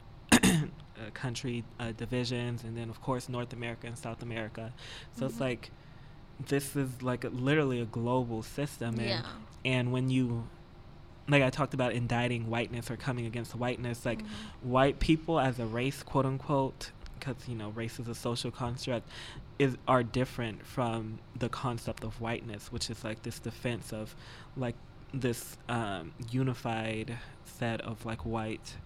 uh, 1.03 1.11
country 1.11 1.65
uh, 1.81 1.93
divisions, 1.93 2.65
and 2.65 2.77
then 2.77 2.91
of 2.91 3.01
course 3.01 3.29
North 3.29 3.53
America 3.53 3.87
and 3.87 3.99
South 3.99 4.23
America. 4.23 4.73
So 5.13 5.17
mm-hmm. 5.17 5.27
it's 5.27 5.41
like 5.41 5.71
this 6.49 6.77
is 6.77 7.03
like 7.03 7.25
a, 7.25 7.29
literally 7.29 7.81
a 7.81 7.85
global 7.85 8.43
system, 8.43 8.99
and 8.99 9.09
yeah. 9.09 9.23
and 9.65 9.93
when 9.93 10.11
you 10.11 10.45
like 11.29 11.43
I 11.43 11.51
talked 11.51 11.75
about 11.75 11.93
indicting 11.93 12.49
whiteness 12.49 12.91
or 12.91 12.97
coming 12.97 13.27
against 13.27 13.55
whiteness, 13.55 14.05
like 14.05 14.23
mm-hmm. 14.23 14.71
white 14.71 14.99
people 14.99 15.39
as 15.39 15.59
a 15.59 15.67
race, 15.67 16.03
quote 16.03 16.27
unquote, 16.27 16.91
because 17.19 17.37
you 17.49 17.55
know 17.55 17.71
race 17.71 17.99
is 17.99 18.09
a 18.09 18.15
social 18.15 18.51
construct, 18.51 19.09
is 19.59 19.77
are 19.87 20.03
different 20.03 20.67
from 20.67 21.19
the 21.39 21.49
concept 21.49 22.05
of 22.05 22.21
whiteness, 22.21 22.73
which 22.73 22.91
is 22.91 23.05
like 23.05 23.23
this 23.23 23.39
defense 23.39 23.93
of 23.93 24.15
like 24.57 24.75
this 25.15 25.57
um, 25.69 26.13
unified 26.31 27.19
set 27.45 27.81
of 27.83 28.05
like 28.05 28.25
white 28.25 28.77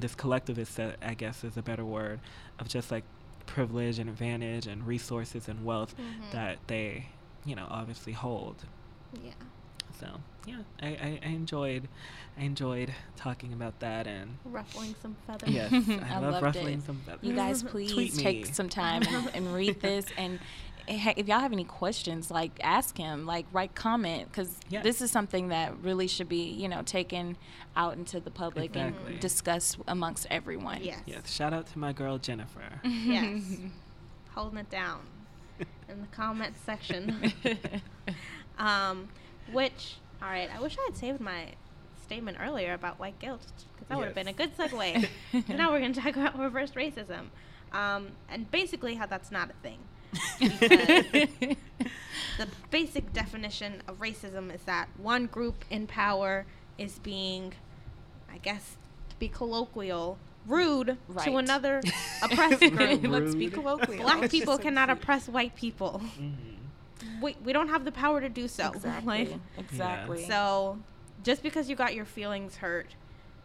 this 0.00 0.14
collectivist 0.14 0.74
set, 0.74 0.96
I 1.02 1.14
guess 1.14 1.44
is 1.44 1.56
a 1.56 1.62
better 1.62 1.84
word, 1.84 2.20
of 2.58 2.68
just 2.68 2.90
like 2.90 3.04
privilege 3.46 3.98
and 3.98 4.08
advantage 4.08 4.66
and 4.66 4.86
resources 4.86 5.48
and 5.48 5.64
wealth 5.64 5.94
mm-hmm. 5.96 6.32
that 6.32 6.58
they, 6.66 7.06
you 7.44 7.56
know, 7.56 7.66
obviously 7.68 8.12
hold. 8.12 8.56
Yeah. 9.22 9.32
So 9.98 10.06
yeah, 10.46 10.56
I, 10.80 10.86
I, 10.86 11.20
I, 11.22 11.28
enjoyed 11.28 11.88
I 12.38 12.44
enjoyed 12.44 12.94
talking 13.16 13.52
about 13.52 13.80
that 13.80 14.06
and 14.06 14.38
ruffling 14.46 14.94
some 15.02 15.14
feathers. 15.26 15.50
Yes, 15.50 15.72
I, 15.72 16.08
I 16.14 16.18
love 16.18 16.42
ruffling 16.42 16.78
it. 16.78 16.86
some 16.86 17.02
feathers. 17.04 17.22
You 17.22 17.34
guys, 17.34 17.62
please 17.62 18.16
take 18.16 18.46
some 18.46 18.68
time 18.68 19.02
and, 19.02 19.30
and 19.34 19.54
read 19.54 19.80
this 19.80 20.06
and 20.16 20.38
if 20.90 21.28
y'all 21.28 21.38
have 21.40 21.52
any 21.52 21.64
questions, 21.64 22.30
like 22.30 22.52
ask 22.62 22.96
him, 22.98 23.24
like 23.26 23.46
write 23.52 23.74
comment, 23.74 24.30
because 24.30 24.58
Yes. 24.68 24.82
this 24.82 25.00
is 25.00 25.10
something 25.10 25.48
that 25.48 25.76
really 25.82 26.06
should 26.08 26.28
be, 26.28 26.50
you 26.50 26.68
know, 26.68 26.82
taken 26.82 27.36
out 27.76 27.94
into 27.96 28.18
the 28.20 28.30
public 28.30 28.70
Exactly. 28.76 29.12
and 29.12 29.20
discussed 29.20 29.78
amongst 29.86 30.26
everyone. 30.30 30.82
Yes. 30.82 31.00
Yes. 31.06 31.32
Shout 31.32 31.52
out 31.52 31.66
to 31.68 31.78
my 31.78 31.92
girl 31.92 32.18
Jennifer. 32.18 32.60
Yes. 32.84 33.42
Holding 34.34 34.58
it 34.58 34.70
down 34.70 35.00
in 35.88 36.00
the 36.00 36.06
comment 36.08 36.54
section. 36.64 37.32
um, 38.58 39.08
which, 39.52 39.96
all 40.22 40.28
right, 40.28 40.48
I 40.54 40.60
wish 40.60 40.76
I 40.78 40.82
had 40.86 40.96
saved 40.96 41.20
my 41.20 41.46
statement 42.04 42.38
earlier 42.40 42.74
about 42.74 42.98
white 42.98 43.18
guilt 43.18 43.40
because 43.74 43.88
that 43.88 43.96
would 43.98 44.06
have 44.06 44.14
been 44.14 44.28
a 44.28 44.32
good 44.32 44.56
segue. 44.56 45.06
Now 45.48 45.70
we're 45.72 45.80
going 45.80 45.92
to 45.92 46.00
talk 46.00 46.16
about 46.16 46.38
reverse 46.38 46.72
racism. 46.72 47.26
Um, 47.72 48.08
and 48.28 48.50
basically, 48.50 48.94
how 48.96 49.06
that's 49.06 49.30
not 49.30 49.50
a 49.50 49.52
thing. 49.62 49.78
Because 50.38 50.58
the 52.38 52.46
basic 52.70 53.12
definition 53.12 53.82
of 53.88 53.98
racism 54.00 54.54
is 54.54 54.62
that 54.62 54.88
one 54.96 55.26
group 55.26 55.64
in 55.70 55.86
power 55.86 56.46
is 56.78 56.98
being, 56.98 57.52
I 58.32 58.38
guess, 58.38 58.76
to 59.10 59.16
be 59.16 59.28
colloquial, 59.28 60.18
rude 60.46 60.96
Right. 61.08 61.24
to 61.26 61.36
another 61.36 61.80
oppressed 62.22 62.60
group. 62.60 63.02
Let's 63.06 63.34
be 63.34 63.48
colloquial. 63.50 64.02
Black 64.02 64.30
people 64.30 64.58
cannot 64.58 64.90
oppress 64.90 65.28
white 65.28 65.54
people. 65.56 66.00
Mhm. 66.18 66.32
We, 67.22 67.36
we 67.44 67.52
don't 67.52 67.68
have 67.68 67.84
the 67.84 67.92
power 67.92 68.20
to 68.20 68.28
do 68.28 68.48
so. 68.48 68.70
Exactly. 68.74 69.26
Like, 69.26 69.40
exactly. 69.58 70.24
so, 70.26 70.78
just 71.22 71.42
because 71.42 71.68
you 71.68 71.76
got 71.76 71.94
your 71.94 72.04
feelings 72.06 72.56
hurt 72.56 72.94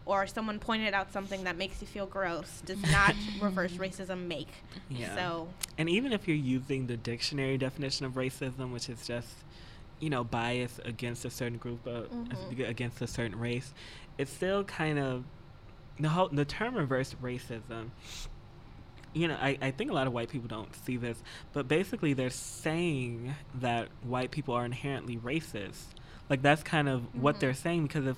or 0.06 0.28
someone 0.28 0.60
pointed 0.60 0.94
out 0.94 1.12
something 1.12 1.44
that 1.46 1.58
makes 1.58 1.82
you 1.82 1.88
feel 1.88 2.06
gross 2.06 2.62
does 2.66 2.82
not 2.92 3.16
reverse 3.42 3.74
racism 3.74 4.28
make. 4.28 4.50
Yeah. 4.90 5.16
So, 5.16 5.48
And 5.78 5.90
even 5.90 6.14
if 6.14 6.28
you're 6.28 6.38
using 6.38 6.88
the 6.88 6.96
dictionary 6.98 7.58
definition 7.58 8.06
of 8.06 8.14
racism, 8.14 8.72
which 8.72 8.88
is 8.90 9.08
just, 9.08 9.30
you 10.00 10.10
know, 10.12 10.24
bias 10.24 10.80
against 10.86 11.26
a 11.26 11.30
certain 11.30 11.58
group 11.58 11.86
of, 11.88 12.10
Mhm. 12.12 12.70
against 12.70 13.02
a 13.02 13.08
certain 13.08 13.40
race, 13.40 13.74
it's 14.18 14.32
still 14.32 14.64
kind 14.64 15.00
of 15.00 15.24
the 16.00 16.10
whole 16.10 16.28
the 16.30 16.46
term 16.46 16.76
reverse 16.76 17.16
racism. 17.22 17.90
You 19.14 19.30
know, 19.30 19.38
I, 19.42 19.58
I 19.62 19.72
think 19.72 19.92
a 19.92 19.94
lot 19.94 20.08
of 20.08 20.14
white 20.14 20.28
people 20.28 20.50
don't 20.50 20.76
see 20.86 20.98
this, 20.98 21.24
but 21.54 21.68
basically 21.70 22.12
they're 22.14 22.30
saying 22.30 23.34
that 23.62 23.88
white 24.04 24.30
people 24.30 24.54
are 24.54 24.66
inherently 24.66 25.16
racist. 25.18 25.86
Like 26.30 26.42
that's 26.42 26.64
kind 26.64 26.90
of 26.90 27.16
what 27.16 27.36
Mhm. 27.36 27.40
they're 27.40 27.54
saying 27.54 27.84
because 27.88 28.06
if 28.06 28.18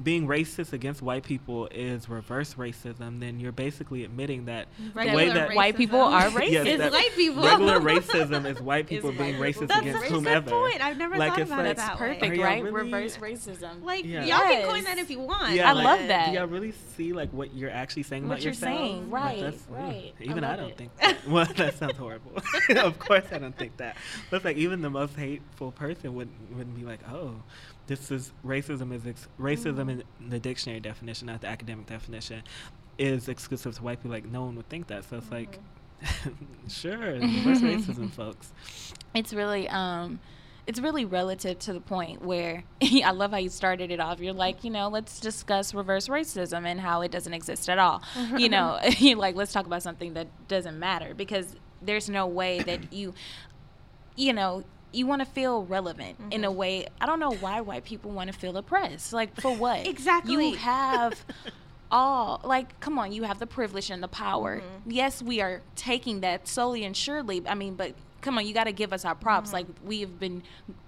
being 0.00 0.28
racist 0.28 0.72
against 0.72 1.02
white 1.02 1.24
people 1.24 1.66
is 1.72 2.08
reverse 2.08 2.54
racism, 2.54 3.18
then 3.18 3.40
you're 3.40 3.50
basically 3.50 4.04
admitting 4.04 4.44
that 4.44 4.68
regular 4.94 5.16
way 5.16 5.28
that- 5.30 5.54
White 5.56 5.76
people 5.76 6.00
are 6.00 6.22
racist. 6.30 6.50
Yes, 6.52 6.66
is 6.86 6.92
white 6.92 7.10
people. 7.16 7.42
regular 7.42 7.80
racism 7.80 8.46
is 8.46 8.60
white 8.60 8.84
Is 8.84 8.88
people 8.90 9.10
being 9.10 9.38
white 9.40 9.54
racist 9.54 9.60
people 9.60 9.66
That's 9.68 9.80
against 9.80 10.00
such 10.02 10.10
a 10.10 10.14
whomever. 10.14 10.50
good 10.50 10.50
point. 10.52 10.80
I've 10.84 10.98
never 10.98 11.16
Like, 11.16 11.30
thought 11.32 11.40
it's 11.40 11.50
about 11.50 11.58
like- 11.64 11.70
it 11.72 11.76
That's 11.78 11.88
that 11.88 11.98
perfect, 11.98 12.22
Are 12.22 12.28
way. 12.28 12.36
y'all 12.36 12.44
right? 12.44 12.62
really- 12.62 12.84
Reverse 12.92 13.16
racism. 13.16 13.82
Like, 13.82 14.04
Yeah. 14.04 14.24
y'all 14.24 14.38
can 14.40 14.68
coin 14.68 14.84
that 14.84 14.98
if 14.98 15.10
you 15.10 15.18
want. 15.18 15.54
Yeah, 15.54 15.68
I 15.68 15.72
like, 15.72 15.84
love 15.84 16.08
that. 16.08 16.30
Do 16.30 16.38
y'all 16.38 16.46
really 16.46 16.72
see 16.96 17.12
like 17.12 17.32
what 17.32 17.52
you're 17.54 17.70
actually 17.70 18.04
saying 18.04 18.28
What 18.28 18.34
about 18.34 18.44
you're 18.44 18.52
yourself? 18.52 18.78
saying, 18.78 19.10
right, 19.10 19.40
that's- 19.40 19.66
mm, 19.68 19.76
right. 19.76 20.14
I 20.20 20.22
Even 20.24 20.44
I, 20.44 20.48
love 20.50 20.58
don't 20.60 20.70
it. 20.70 20.76
think. 20.78 20.96
That. 20.98 21.26
Well, 21.28 21.44
that 21.56 21.74
sounds 21.76 21.96
horrible. 21.96 22.32
of 22.76 22.98
course, 23.00 23.24
I 23.32 23.38
don't 23.38 23.56
think 23.58 23.76
that. 23.78 23.96
But 24.30 24.36
it's 24.36 24.44
like 24.44 24.56
even 24.58 24.80
the 24.80 24.90
most 24.90 25.16
hateful 25.16 25.72
person 25.72 26.14
would 26.14 26.28
wouldn't 26.56 26.76
be 26.76 26.84
like, 26.84 27.00
oh, 27.10 27.34
this 27.88 28.10
is 28.12 28.32
racism 28.46 28.92
is 28.94 29.04
ex- 29.06 29.28
racism 29.40 29.86
Mhm. 29.86 30.02
in 30.20 30.28
the 30.30 30.38
dictionary 30.38 30.78
definition, 30.80 31.26
not 31.26 31.40
the 31.40 31.48
academic 31.48 31.86
definition, 31.86 32.42
is 32.98 33.28
exclusive 33.28 33.74
to 33.76 33.82
white 33.82 33.98
people. 33.98 34.12
Like 34.12 34.26
no 34.26 34.42
one 34.44 34.54
would 34.56 34.68
think 34.68 34.86
that. 34.86 35.04
So 35.04 35.16
it's 35.16 35.30
like, 35.32 35.58
sure, 36.68 36.98
reverse 37.14 37.60
racism, 37.60 38.10
folks. 38.12 38.52
it's 39.14 39.32
really 39.34 39.68
um 39.68 40.20
it's 40.66 40.80
really 40.80 41.06
relative 41.06 41.58
to 41.60 41.72
the 41.72 41.80
point 41.80 42.22
where 42.22 42.62
I 42.82 43.10
love 43.12 43.30
how 43.30 43.38
you 43.38 43.48
started 43.48 43.90
it 43.90 44.00
off. 44.00 44.20
You're 44.20 44.34
like, 44.34 44.64
you 44.64 44.70
know, 44.70 44.88
let's 44.88 45.18
discuss 45.18 45.72
reverse 45.72 46.08
racism 46.08 46.66
and 46.66 46.78
how 46.78 47.00
it 47.00 47.10
doesn't 47.10 47.32
exist 47.32 47.70
at 47.70 47.78
all. 47.78 48.02
you 48.36 48.50
know, 48.50 48.78
you're 48.98 49.16
like, 49.16 49.34
let's 49.34 49.52
talk 49.52 49.64
about 49.66 49.82
something 49.82 50.12
that 50.14 50.26
doesn't 50.46 50.78
matter 50.78 51.14
because 51.14 51.56
there's 51.80 52.10
no 52.10 52.26
way 52.26 52.60
that 52.64 52.92
you, 52.92 53.14
you 54.14 54.32
know, 54.34 54.62
you 54.92 55.06
want 55.06 55.20
to 55.20 55.26
feel 55.26 55.64
relevant 55.64 56.18
in 56.30 56.44
a 56.44 56.50
Mhm. 56.50 56.54
way. 56.54 56.86
I 57.00 57.06
don't 57.06 57.20
know 57.20 57.32
why 57.32 57.60
white 57.60 57.84
people 57.84 58.10
want 58.10 58.32
to 58.32 58.38
feel 58.38 58.56
oppressed. 58.56 59.12
Like, 59.12 59.38
for 59.40 59.54
what? 59.54 59.86
Exactly. 59.86 60.50
You 60.50 60.56
have 60.56 61.24
all 61.90 62.38
like 62.44 62.78
come 62.80 62.98
on 62.98 63.12
you 63.12 63.22
have 63.22 63.38
the 63.38 63.46
privilege 63.46 63.88
and 63.90 64.02
the 64.02 64.08
power 64.08 64.60
Mhm. 64.60 64.92
yes 64.92 65.22
we 65.22 65.40
are 65.40 65.62
taking 65.74 66.20
that 66.20 66.46
solely 66.46 66.84
and 66.84 66.94
surely 66.94 67.42
i 67.48 67.54
mean 67.54 67.76
but 67.76 67.94
come 68.20 68.36
on 68.36 68.46
you 68.46 68.52
got 68.52 68.64
to 68.64 68.72
give 68.72 68.92
us 68.92 69.06
our 69.06 69.14
props 69.14 69.48
Mhm. 69.48 69.52
like 69.54 69.66
we 69.82 70.00
have 70.00 70.20
been 70.20 70.42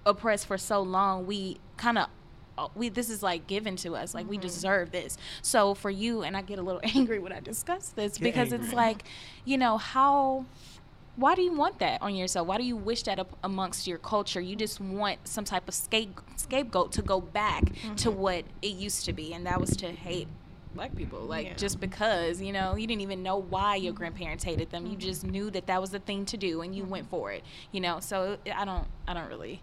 oppressed 0.05 0.45
for 0.45 0.59
so 0.59 0.79
long 0.83 1.25
we 1.25 1.57
kind 1.75 1.97
of 1.97 2.07
we 2.75 2.87
this 2.89 3.09
is 3.09 3.23
like 3.23 3.47
given 3.47 3.75
to 3.77 3.95
us 3.95 4.13
like 4.13 4.29
we 4.29 4.37
Mhm. 4.37 4.41
deserve 4.41 4.91
this 4.91 5.17
so 5.41 5.73
for 5.73 5.89
you 5.89 6.21
and 6.21 6.37
i 6.37 6.41
get 6.43 6.59
a 6.59 6.61
little 6.61 6.81
angry 6.95 7.17
when 7.17 7.31
i 7.31 7.39
discuss 7.39 7.89
this 7.89 8.19
Get 8.19 8.23
because 8.23 8.51
it's 8.51 8.71
like 8.71 9.03
you 9.43 9.57
know 9.57 9.77
how 9.79 10.45
why 11.15 11.35
do 11.35 11.41
you 11.41 11.53
want 11.53 11.79
that 11.79 12.01
on 12.01 12.15
yourself? 12.15 12.47
Why 12.47 12.57
do 12.57 12.63
you 12.63 12.75
wish 12.77 13.03
that 13.03 13.19
up 13.19 13.37
amongst 13.43 13.85
your 13.87 13.97
culture? 13.97 14.39
You 14.41 14.55
just 14.55 14.79
want 14.79 15.27
some 15.27 15.43
type 15.45 15.67
of 15.67 15.73
scape, 15.73 16.19
scapegoat 16.37 16.91
to 16.93 17.01
go 17.01 17.19
back 17.21 17.65
to 17.97 18.09
Mhm. 18.11 18.15
what 18.15 18.45
it 18.61 18.73
used 18.75 19.05
to 19.05 19.13
be, 19.13 19.33
and 19.33 19.45
that 19.45 19.59
was 19.59 19.75
to 19.77 19.91
hate 19.91 20.27
black 20.73 20.95
people. 20.95 21.19
Like 21.19 21.47
Yeah. 21.47 21.53
just 21.55 21.79
because 21.81 22.41
you 22.41 22.53
know 22.53 22.75
you 22.75 22.87
didn't 22.87 23.01
even 23.01 23.21
know 23.23 23.35
why 23.37 23.75
your 23.75 23.91
grandparents 23.93 24.43
hated 24.45 24.69
them, 24.71 24.85
you 24.87 24.95
just 24.95 25.23
knew 25.25 25.51
that 25.51 25.67
that 25.67 25.81
was 25.81 25.89
the 25.91 25.99
thing 25.99 26.25
to 26.27 26.37
do, 26.37 26.61
and 26.61 26.73
you 26.73 26.85
went 26.85 27.09
for 27.09 27.31
it. 27.31 27.43
You 27.73 27.81
know, 27.81 27.99
so 27.99 28.37
I 28.55 28.63
don't, 28.63 28.87
I 29.07 29.13
don't 29.13 29.27
really, 29.27 29.61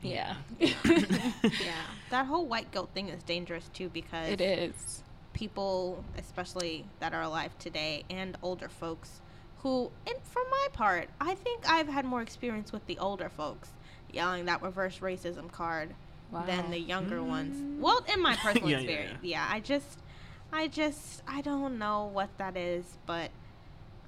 yeah, 0.00 0.36
yeah, 0.58 1.86
that 2.10 2.26
whole 2.26 2.46
white 2.46 2.70
guilt 2.70 2.90
thing 2.94 3.08
is 3.08 3.22
dangerous 3.24 3.68
too 3.74 3.88
because 3.88 4.28
it 4.30 4.40
is. 4.40 5.02
people, 5.32 6.04
especially 6.16 6.84
that 7.00 7.12
are 7.12 7.22
alive 7.22 7.58
today, 7.58 8.04
and 8.08 8.36
older 8.42 8.68
folks, 8.68 9.20
who, 9.58 9.90
and 10.06 10.16
for 10.22 10.42
my 10.50 10.66
part, 10.72 11.08
I 11.20 11.34
think 11.34 11.68
I've 11.68 11.88
had 11.88 12.04
more 12.04 12.22
experience 12.22 12.72
with 12.72 12.86
the 12.86 12.98
older 12.98 13.28
folks 13.28 13.70
yelling 14.12 14.46
that 14.46 14.62
reverse 14.62 14.98
racism 15.00 15.50
card 15.50 15.94
than 16.46 16.70
the 16.70 16.78
younger 16.78 17.22
ones. 17.22 17.56
Mm. 17.56 17.80
Well, 17.80 18.04
in 18.12 18.22
my 18.22 18.36
personal 18.42 18.68
Yeah, 18.70 18.76
yeah, 18.78 18.82
experience, 18.82 19.18
yeah. 19.22 19.48
I 19.50 19.60
just, 19.60 19.98
I 20.52 20.68
just, 20.68 21.22
I 21.26 21.40
don't 21.40 21.78
know 21.78 22.10
what 22.12 22.28
that 22.38 22.56
is, 22.56 22.84
but 23.06 23.30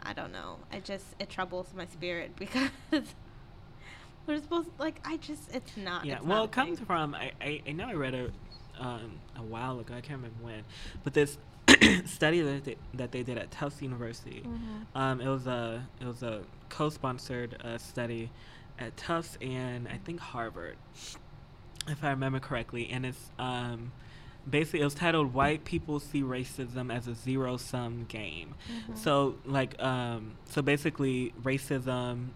I 0.02 0.12
don't 0.12 0.32
know. 0.32 0.58
It 0.72 0.84
just 0.84 1.04
it 1.18 1.28
troubles 1.28 1.68
my 1.76 1.86
spirit 1.86 2.32
because 2.36 2.70
we're 4.26 4.38
supposed 4.38 4.68
like 4.78 5.00
I 5.04 5.16
just 5.16 5.54
it's 5.54 5.76
not. 5.76 6.04
Yeah, 6.04 6.16
it's 6.16 6.24
well, 6.24 6.38
not 6.38 6.44
it 6.44 6.52
comes 6.52 6.78
thing. 6.78 6.86
from 6.86 7.14
I, 7.14 7.32
I, 7.40 7.62
I 7.66 7.72
know 7.72 7.88
I 7.88 7.94
read 7.94 8.14
it 8.14 8.32
um, 8.78 9.18
a 9.36 9.42
while 9.42 9.78
ago. 9.80 9.94
I 9.94 10.00
can't 10.00 10.18
remember 10.22 10.42
when, 10.42 10.64
but 11.04 11.14
this 11.14 11.38
study 12.06 12.40
that 12.40 12.64
they, 12.64 12.76
that 12.94 13.12
they 13.12 13.22
did 13.22 13.38
at 13.38 13.50
Tufts 13.50 13.80
University. 13.82 14.42
Mhm. 14.46 14.86
Um, 14.94 15.20
it 15.20 15.28
was 15.28 15.46
a 15.46 15.86
it 16.00 16.06
was 16.06 16.22
a 16.22 16.42
co-sponsored 16.68 17.56
uh, 17.64 17.78
study 17.78 18.30
at 18.78 18.96
Tufts 18.96 19.36
and 19.40 19.86
I 19.88 19.98
think 19.98 20.20
Harvard, 20.20 20.76
if 21.88 22.02
I 22.04 22.10
remember 22.10 22.40
correctly. 22.40 22.88
And 22.90 23.04
it's 23.06 23.30
um, 23.38 23.92
basically 24.48 24.80
it 24.80 24.84
was 24.84 24.94
titled 24.94 25.32
"White 25.34 25.64
People 25.64 26.00
See 26.00 26.22
Racism 26.22 26.94
as 26.94 27.06
a 27.08 27.14
Zero 27.14 27.56
Sum 27.56 28.04
Game." 28.08 28.54
Mhm. 28.90 28.96
So 28.98 29.36
like 29.44 29.80
um, 29.82 30.32
so 30.46 30.62
basically 30.62 31.32
racism 31.42 32.28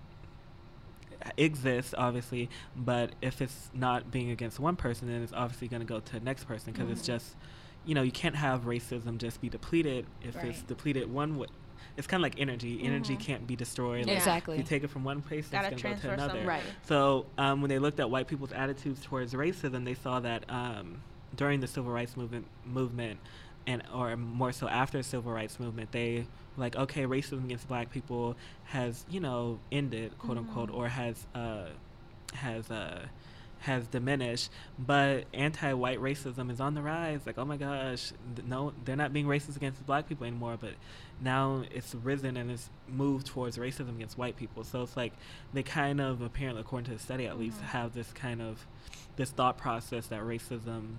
exists 1.39 1.95
obviously 1.97 2.51
but 2.77 3.13
if 3.23 3.41
it's 3.41 3.71
not 3.73 4.11
being 4.11 4.31
against 4.31 4.61
one 4.61 4.77
person 4.77 5.09
then 5.09 5.23
it's 5.23 5.33
obviously 5.33 5.69
going 5.69 5.81
to 5.81 5.87
go 5.87 5.99
to 5.99 6.13
the 6.13 6.21
next 6.21 6.45
person 6.45 6.71
because 6.73 6.91
it's 6.91 7.01
Mhm. 7.03 7.07
just 7.07 7.35
you 7.85 7.95
know 7.95 8.03
you 8.03 8.12
can't 8.12 8.37
have 8.37 8.62
racism 8.64 9.19
just 9.19 9.41
be 9.41 9.49
depleted 9.49 10.07
if 10.23 10.37
it's 10.43 10.62
depleted 10.62 11.12
one 11.12 11.37
way 11.37 11.47
it's 11.97 12.07
kind 12.07 12.21
of 12.21 12.23
like 12.23 12.41
energy 12.41 12.81
energy 12.83 13.17
Mhm. 13.17 13.21
can't 13.21 13.47
be 13.47 13.55
destroyed 13.57 14.07
Yeah. 14.07 14.12
like, 14.14 14.17
Exactly. 14.19 14.57
you 14.59 14.62
take 14.64 14.83
it 14.85 14.88
from 14.91 15.05
one 15.05 15.21
place 15.23 15.49
Gotta 15.49 15.69
it's 15.69 15.71
going 15.71 15.79
to 15.79 15.83
go 15.83 15.88
transfer 15.91 16.09
to 16.09 16.12
another 16.14 16.41
some. 16.41 16.49
Right. 16.49 16.62
so 16.83 17.26
um, 17.38 17.61
when 17.61 17.69
they 17.69 17.79
looked 17.79 18.00
at 18.00 18.11
white 18.11 18.26
people's 18.26 18.53
attitudes 18.53 19.00
towards 19.05 19.33
racism, 19.35 19.85
they 19.85 19.95
saw 19.95 20.19
that 20.21 20.45
um, 20.49 21.03
during 21.37 21.61
the 21.61 21.67
civil 21.67 21.93
rights 21.93 22.17
movement, 22.17 22.47
movement, 22.64 23.21
and 23.67 23.83
or 23.95 24.17
more 24.17 24.53
so 24.53 24.67
after 24.69 24.99
the 24.99 25.05
civil 25.05 25.31
rights 25.33 25.61
movement, 25.61 25.93
they 25.93 26.26
like 26.57 26.75
okay, 26.76 27.05
racism 27.05 27.45
against 27.45 27.69
black 27.69 27.91
people 27.91 28.37
has 28.64 29.05
you 29.11 29.21
know 29.21 29.59
ended, 29.71 30.17
quote 30.19 30.38
unquote, 30.38 30.71
Mhm. 30.71 30.75
or 30.76 30.88
has 30.88 31.26
uh, 31.35 31.67
has 32.35 32.71
uh, 32.71 33.07
has 33.64 33.87
diminished, 33.87 34.50
but 34.78 35.25
anti-white 35.35 35.99
racism 36.00 36.50
is 36.50 36.61
on 36.61 36.75
the 36.75 36.83
rise. 36.83 37.21
Like, 37.26 37.38
oh 37.38 37.44
my 37.44 37.56
gosh, 37.56 38.12
no, 38.47 38.73
they're 38.85 38.97
not 38.97 39.12
being 39.12 39.26
racist 39.26 39.56
against 39.56 39.85
black 39.87 40.09
people 40.09 40.26
anymore, 40.26 40.56
but 40.61 40.75
now 41.21 41.64
it's 41.71 41.94
risen 41.94 42.37
and 42.37 42.50
it's 42.50 42.71
moved 42.88 43.26
towards 43.26 43.56
racism 43.59 43.97
against 43.97 44.16
white 44.18 44.37
people. 44.37 44.64
So 44.64 44.83
it's 44.83 44.97
like 44.97 45.12
they 45.52 45.62
kind 45.62 46.00
of, 46.00 46.21
apparently, 46.21 46.61
according 46.61 46.87
to 46.87 46.92
the 46.92 46.99
study 46.99 47.26
at 47.26 47.38
least, 47.38 47.59
Mhm. 47.61 47.64
have 47.66 47.94
this 47.94 48.12
kind 48.12 48.40
of 48.42 48.66
this 49.16 49.30
thought 49.30 49.56
process 49.56 50.09
that 50.09 50.21
racism 50.23 50.97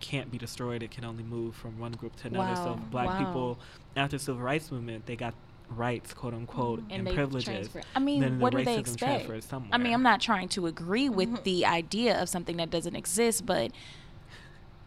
can't 0.00 0.30
be 0.30 0.38
destroyed; 0.38 0.82
it 0.82 0.90
can 0.92 1.04
only 1.04 1.24
move 1.24 1.56
from 1.56 1.78
one 1.78 1.92
group 1.92 2.14
to 2.16 2.28
another. 2.28 2.54
So 2.54 2.74
black 2.90 3.08
wow. 3.08 3.18
people, 3.18 3.58
after 3.96 4.16
the 4.18 4.22
civil 4.22 4.42
rights 4.42 4.70
movement, 4.70 5.06
they 5.06 5.16
got 5.16 5.34
rights, 5.68 6.14
quote 6.14 6.34
unquote, 6.34 6.80
and, 6.90 7.06
and, 7.06 7.14
privileges. 7.14 7.44
transfer. 7.44 7.82
I 7.94 7.98
mean, 7.98 8.20
then 8.20 8.38
what 8.40 8.52
the 8.52 8.58
do 8.58 8.64
they 8.64 8.78
expect? 8.78 9.30
I 9.72 9.78
mean, 9.78 9.92
I'm 9.92 10.02
not 10.02 10.20
trying 10.20 10.48
to 10.50 10.66
agree 10.66 11.08
with 11.08 11.28
Mhm. 11.30 11.42
the 11.44 11.66
idea 11.66 12.20
of 12.20 12.28
something 12.28 12.56
that 12.56 12.70
doesn't 12.70 12.96
exist, 12.96 13.44
but 13.46 13.72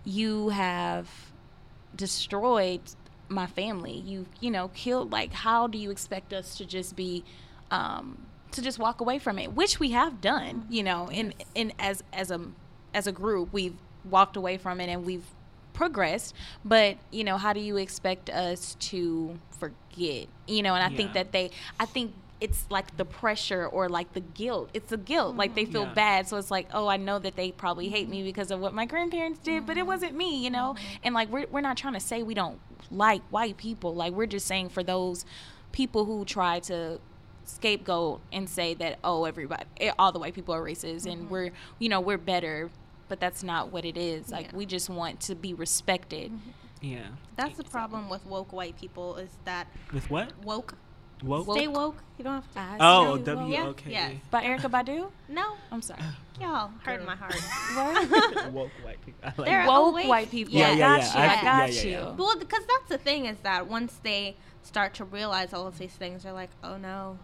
you 0.03 0.49
have 0.49 1.07
destroyed 1.95 2.81
my 3.29 3.47
family. 3.47 3.93
You, 3.93 4.25
you 4.39 4.51
know, 4.51 4.69
killed. 4.69 5.11
Like, 5.11 5.31
how 5.33 5.67
do 5.67 5.77
you 5.77 5.91
expect 5.91 6.33
us 6.33 6.55
to 6.57 6.65
just 6.65 6.95
be, 6.95 7.23
um, 7.69 8.25
to 8.51 8.61
just 8.61 8.79
walk 8.79 8.99
away 9.01 9.19
from 9.19 9.37
it? 9.39 9.53
Which 9.53 9.79
we 9.79 9.91
have 9.91 10.19
done. 10.21 10.65
You 10.69 10.83
know, 10.83 11.09
in 11.09 11.33
in 11.55 11.73
as 11.79 12.03
as 12.11 12.31
a 12.31 12.41
as 12.93 13.07
a 13.07 13.11
group, 13.11 13.53
we've 13.53 13.75
walked 14.03 14.35
away 14.35 14.57
from 14.57 14.81
it 14.81 14.89
and 14.89 15.05
we've 15.05 15.25
progressed 15.81 16.35
but 16.63 16.97
you 17.09 17.23
know 17.23 17.37
how 17.37 17.53
do 17.53 17.59
you 17.59 17.75
expect 17.77 18.29
us 18.29 18.75
to 18.79 19.39
forget? 19.49 20.27
You 20.47 20.61
know 20.61 20.75
and 20.75 20.83
i 20.83 20.95
think 20.95 21.13
that 21.13 21.31
they 21.31 21.49
i 21.79 21.85
think 21.85 22.13
it's 22.39 22.65
like 22.69 22.97
the 22.97 23.05
pressure 23.05 23.67
or 23.67 23.87
like 23.87 24.13
the 24.13 24.19
guilt. 24.19 24.71
It's 24.73 24.89
the 24.89 24.97
guilt. 24.97 25.35
Like 25.35 25.53
they 25.53 25.65
feel 25.65 25.83
Yeah. 25.83 25.93
bad. 25.93 26.27
So 26.27 26.37
it's 26.37 26.49
like 26.49 26.67
oh 26.73 26.87
i 26.87 26.97
know 26.97 27.19
that 27.19 27.35
they 27.35 27.51
probably 27.51 27.87
hate 27.89 28.09
me 28.09 28.17
mm-hmm. 28.17 28.25
because 28.25 28.49
of 28.49 28.59
what 28.59 28.73
my 28.73 28.85
grandparents 28.85 29.39
did 29.39 29.65
but 29.67 29.77
it 29.77 29.81
mm-hmm. 29.81 29.89
wasn't 29.89 30.15
me 30.15 30.43
you 30.43 30.49
know? 30.49 30.69
Mm-hmm. 30.75 31.05
And 31.05 31.15
like 31.15 31.29
we're, 31.29 31.45
we're 31.51 31.61
not 31.69 31.77
trying 31.77 31.93
to 31.93 31.99
say 31.99 32.23
we 32.23 32.33
don't 32.33 32.59
like 32.89 33.21
white 33.29 33.57
people. 33.57 33.93
Like 33.93 34.13
we're 34.13 34.25
just 34.37 34.47
saying 34.47 34.69
for 34.69 34.83
those 34.83 35.23
people 35.71 36.05
who 36.05 36.25
try 36.25 36.59
to 36.71 36.99
scapegoat 37.45 38.21
and 38.31 38.49
say 38.49 38.73
that 38.75 38.97
oh 39.03 39.25
everybody 39.25 39.65
eh, 39.79 39.91
all 39.99 40.11
the 40.11 40.19
white 40.19 40.33
people 40.33 40.53
are 40.53 40.63
racist 40.63 41.05
and 41.11 41.29
we're 41.29 41.51
you 41.79 41.89
know 41.89 41.99
we're 41.99 42.17
better 42.17 42.69
but 43.11 43.19
that's 43.19 43.43
not 43.43 43.73
what 43.73 43.83
it 43.83 43.97
is 43.97 44.29
like 44.31 44.47
Yeah. 44.51 44.57
we 44.59 44.65
just 44.65 44.89
want 44.89 45.19
to 45.27 45.35
be 45.35 45.53
respected 45.53 46.31
mm-hmm. 46.31 46.49
Yeah. 46.83 47.09
That's 47.35 47.57
the 47.57 47.63
problem 47.63 48.09
with 48.09 48.25
woke 48.25 48.51
white 48.53 48.75
people 48.79 49.17
is 49.17 49.29
that 49.45 49.67
With 49.93 50.09
what? 50.09 50.31
woke. 50.43 50.73
Woke? 51.23 51.55
Stay 51.55 51.67
woke. 51.67 51.97
You 52.17 52.23
don't 52.23 52.33
have 52.41 52.51
to. 52.53 52.59
I 52.59 52.77
Oh, 52.79 53.15
stay 53.17 53.25
W 53.25 53.53
Yeah, 53.53 53.67
O 53.67 53.73
K. 53.73 53.91
yes. 53.91 54.13
by 54.31 54.41
Erykah 54.43 54.71
Badu 54.75 55.11
No, 55.29 55.45
i'm 55.71 55.83
sorry 55.83 56.01
y'all 56.41 56.71
hurt 56.83 57.05
my 57.05 57.15
heart. 57.15 57.35
what 57.75 58.51
Woke 58.57 58.71
white 58.83 58.99
people. 59.05 59.19
I 59.23 59.27
like 59.37 59.45
They're 59.49 59.67
woke 59.67 59.91
awake- 59.91 60.07
white 60.07 60.31
people 60.31 60.53
Yeah, 60.55 60.69
i 60.69 60.71
yeah, 60.71 60.77
got 60.87 61.01
yeah. 61.01 61.13
you 61.13 61.19
I- 61.19 61.21
i 61.21 61.25
yeah, 61.35 61.43
got 61.43 61.73
yeah, 61.73 61.81
you 61.83 61.91
yeah. 61.91 62.15
Well, 62.17 62.35
because 62.39 62.63
that's 62.71 62.89
the 62.89 62.97
thing 62.97 63.25
is 63.27 63.37
that 63.43 63.67
once 63.67 63.99
they 64.01 64.35
start 64.63 64.95
to 64.95 65.03
realize 65.05 65.53
all 65.53 65.67
of 65.67 65.77
these 65.77 65.93
things, 65.93 66.23
they're 66.23 66.33
like, 66.43 66.49
oh 66.63 66.77
no, 66.77 67.19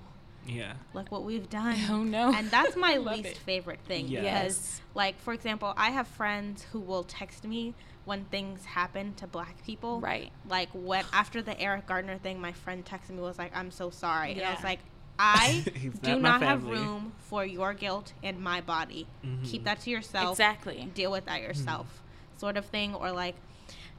Yeah. 0.47 0.73
Like 0.93 1.11
what 1.11 1.23
we've 1.23 1.49
done. 1.49 1.77
Oh, 1.89 2.03
no. 2.03 2.33
And 2.33 2.49
that's 2.49 2.75
my 2.75 2.97
least 3.11 3.29
it. 3.29 3.37
favorite 3.37 3.79
thing 3.81 4.07
Yes. 4.07 4.23
because, 4.23 4.81
like, 4.95 5.19
for 5.19 5.33
example, 5.33 5.73
I 5.77 5.89
have 5.91 6.07
friends 6.07 6.63
who 6.71 6.79
will 6.79 7.03
text 7.03 7.43
me 7.43 7.73
when 8.05 8.23
things 8.25 8.63
happen 8.65 9.13
to 9.15 9.27
black 9.27 9.63
people. 9.65 9.99
right 9.99 10.31
Like 10.47 10.69
when 10.73 11.03
after 11.13 11.41
the 11.41 11.59
Eric 11.59 11.87
Garner 11.87 12.17
thing, 12.17 12.39
my 12.39 12.53
friend 12.53 12.85
texted 12.85 13.11
me 13.11 13.21
was 13.21 13.37
like, 13.37 13.51
"I'm 13.55 13.69
so 13.71 13.89
sorry," 13.89 14.31
and 14.33 14.41
I 14.43 14.53
was 14.53 14.63
like, 14.63 14.79
"I 15.19 15.65
do 16.03 16.11
not 16.19 16.39
not 16.39 16.41
have 16.43 16.63
room 16.63 17.11
for 17.17 17.45
your 17.45 17.73
guilt 17.73 18.13
in 18.23 18.41
my 18.41 18.61
body. 18.61 19.07
Mhm. 19.25 19.43
Keep 19.43 19.65
that 19.65 19.81
to 19.81 19.89
yourself. 19.89 20.31
exactly 20.31 20.89
Deal 20.93 21.11
with 21.11 21.25
that 21.25 21.41
yourself." 21.41 22.01
Sort 22.37 22.55
of 22.57 22.65
thing, 22.65 22.95
or 22.95 23.11
like. 23.11 23.35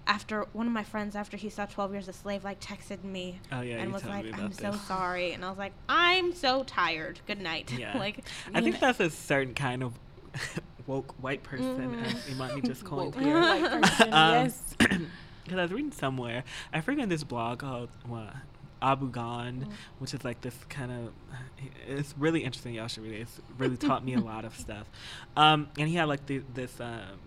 After 0.09 0.47
one 0.55 0.67
of 0.67 0.73
my 0.73 0.83
friends, 0.85 1.15
after 1.15 1.37
he 1.37 1.50
saw 1.50 1.67
Twelve 1.67 1.93
Years 1.93 2.09
a 2.09 2.12
Slave, 2.15 2.43
like 2.43 2.61
texted 2.61 3.05
me 3.05 3.38
Oh 3.53 3.61
yeah. 3.61 3.77
and 3.77 3.93
was 3.93 4.05
like, 4.07 4.25
"I'm 4.33 4.47
about 4.47 4.55
so 4.55 4.73
sorry," 4.73 5.33
and 5.33 5.45
I 5.45 5.50
was 5.50 5.59
like, 5.59 5.73
"I'm 5.88 6.33
so 6.35 6.65
tired. 6.65 7.21
Good 7.27 7.41
night." 7.41 7.71
Yeah. 7.79 7.97
like, 8.07 8.25
I 8.55 8.62
think 8.62 8.81
that's 8.81 9.00
a 9.00 9.11
certain 9.11 9.53
kind 9.55 9.83
of 9.83 9.93
woke 10.87 11.15
white 11.23 11.43
person, 11.43 11.95
Mhm. 11.95 12.05
as 12.07 12.31
Imani 12.31 12.62
just 12.62 12.85
coined 12.87 13.15
Woke 13.15 13.23
here. 13.23 13.38
white 13.38 13.83
person, 13.83 14.09
yes. 14.09 14.75
Because 15.45 15.61
I 15.61 15.62
was 15.62 15.73
reading 15.73 15.93
somewhere, 15.93 16.45
I 16.75 16.81
forget 16.83 17.09
this 17.09 17.25
blog 17.25 17.61
called 17.61 17.88
what, 18.07 18.35
Abagond, 18.83 19.65
Mm. 19.65 19.73
which 19.99 20.12
is 20.15 20.25
like 20.25 20.41
this 20.43 20.55
kind 20.71 20.91
of. 20.93 21.12
It's 21.87 22.15
really 22.19 22.45
interesting. 22.45 22.75
Y'all 22.75 22.88
should 22.88 23.03
read 23.03 23.12
it. 23.15 23.21
It's 23.23 23.41
really 23.59 23.77
taught 23.77 24.05
me 24.05 24.15
a 24.15 24.21
lot 24.21 24.45
of 24.45 24.55
stuff. 24.57 24.87
Um, 25.37 25.69
and 25.79 25.88
he 25.88 25.95
had 25.97 26.05
like 26.09 26.25
the, 26.27 26.43
this 26.55 26.81
um, 26.81 27.19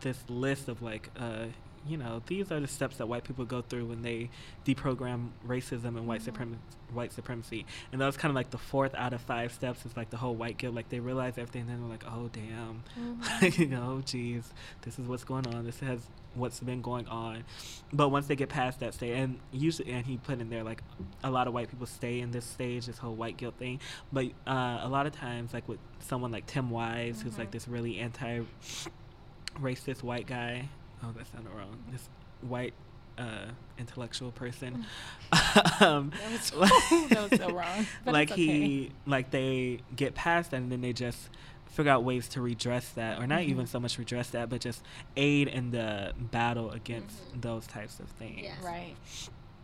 this 0.00 0.18
list 0.28 0.68
of 0.68 0.82
like. 0.82 1.10
Uh, 1.18 1.46
you 1.86 1.96
know, 1.96 2.20
these 2.26 2.52
are 2.52 2.60
the 2.60 2.68
steps 2.68 2.98
that 2.98 3.06
white 3.08 3.24
people 3.24 3.46
go 3.46 3.62
through 3.62 3.86
when 3.86 4.02
they 4.02 4.28
deprogram 4.66 5.30
racism 5.46 5.96
and 5.96 6.06
white 6.06 6.20
Mhm. 6.20 6.24
supremacy. 6.24 6.60
White 6.92 7.12
supremacy, 7.12 7.66
and 7.92 8.00
that 8.00 8.06
was 8.06 8.16
kind 8.16 8.30
of 8.30 8.34
like 8.34 8.50
the 8.50 8.58
fourth 8.58 8.96
out 8.96 9.12
of 9.12 9.20
five 9.20 9.52
steps. 9.52 9.86
Is 9.86 9.96
like 9.96 10.10
the 10.10 10.16
whole 10.16 10.34
white 10.34 10.58
guilt. 10.58 10.74
Like 10.74 10.88
they 10.88 10.98
realize 10.98 11.38
everything, 11.38 11.60
and 11.62 11.70
then 11.70 11.78
they're 11.80 11.88
like, 11.88 12.02
"Oh 12.04 12.28
damn, 12.32 12.82
Mhm. 12.98 13.20
you 13.58 13.66
know, 13.68 14.00
geez, 14.04 14.52
this 14.82 14.98
is 14.98 15.06
what's 15.06 15.22
going 15.22 15.46
on. 15.54 15.64
This 15.64 15.78
has 15.80 16.08
what's 16.34 16.58
been 16.58 16.82
going 16.82 17.06
on. 17.06 17.44
But 17.92 18.08
once 18.08 18.26
they 18.26 18.34
get 18.34 18.48
past 18.48 18.80
that 18.80 18.94
stage, 18.94 19.16
and 19.16 19.38
usually, 19.52 19.92
and 19.92 20.04
he 20.04 20.16
put 20.16 20.40
in 20.40 20.50
there 20.50 20.64
like 20.64 20.82
a 21.22 21.30
lot 21.30 21.46
of 21.46 21.54
white 21.54 21.70
people 21.70 21.86
stay 21.86 22.18
in 22.20 22.32
this 22.32 22.44
stage, 22.44 22.86
this 22.86 22.98
whole 22.98 23.14
white 23.14 23.36
guilt 23.36 23.54
thing. 23.56 23.78
But 24.12 24.26
uh, 24.48 24.80
a 24.82 24.88
lot 24.88 25.06
of 25.06 25.12
times, 25.12 25.54
like 25.54 25.68
with 25.68 25.78
someone 26.00 26.32
like 26.32 26.46
Tim 26.46 26.70
Wise, 26.70 27.22
who's 27.22 27.38
like 27.38 27.50
Mhm. 27.50 27.52
this 27.52 27.68
really 27.68 28.00
anti-racist 28.00 30.02
white 30.02 30.26
guy. 30.26 30.68
Oh, 31.02 31.12
that 31.16 31.26
sounded 31.32 31.50
wrong. 31.52 31.78
This 31.90 32.08
white 32.42 32.74
uh, 33.18 33.46
intellectual 33.78 34.30
person. 34.32 34.84
um, 35.80 36.10
That 36.10 36.30
was, 36.32 36.50
that 37.10 37.30
was 37.30 37.40
so 37.40 37.50
wrong. 37.52 37.86
But 38.04 38.14
like 38.14 38.30
okay. 38.32 38.42
he 38.44 38.92
like 39.06 39.30
they 39.30 39.80
get 39.94 40.14
past 40.14 40.50
that 40.50 40.58
and 40.58 40.70
then 40.72 40.80
they 40.80 40.92
just 40.92 41.30
figure 41.66 41.92
out 41.92 42.02
ways 42.02 42.28
to 42.28 42.40
redress 42.40 42.88
that 42.90 43.18
or 43.20 43.26
not 43.26 43.40
Mm-hmm. 43.40 43.50
even 43.50 43.66
so 43.66 43.78
much 43.78 43.96
redress 43.96 44.30
that 44.30 44.48
but 44.50 44.60
just 44.60 44.82
aid 45.16 45.46
in 45.48 45.70
the 45.70 46.12
battle 46.18 46.70
against 46.72 47.32
Mhm. 47.32 47.42
those 47.42 47.66
types 47.66 48.00
of 48.00 48.08
things 48.08 48.40
Yes. 48.42 48.56
right. 48.64 48.96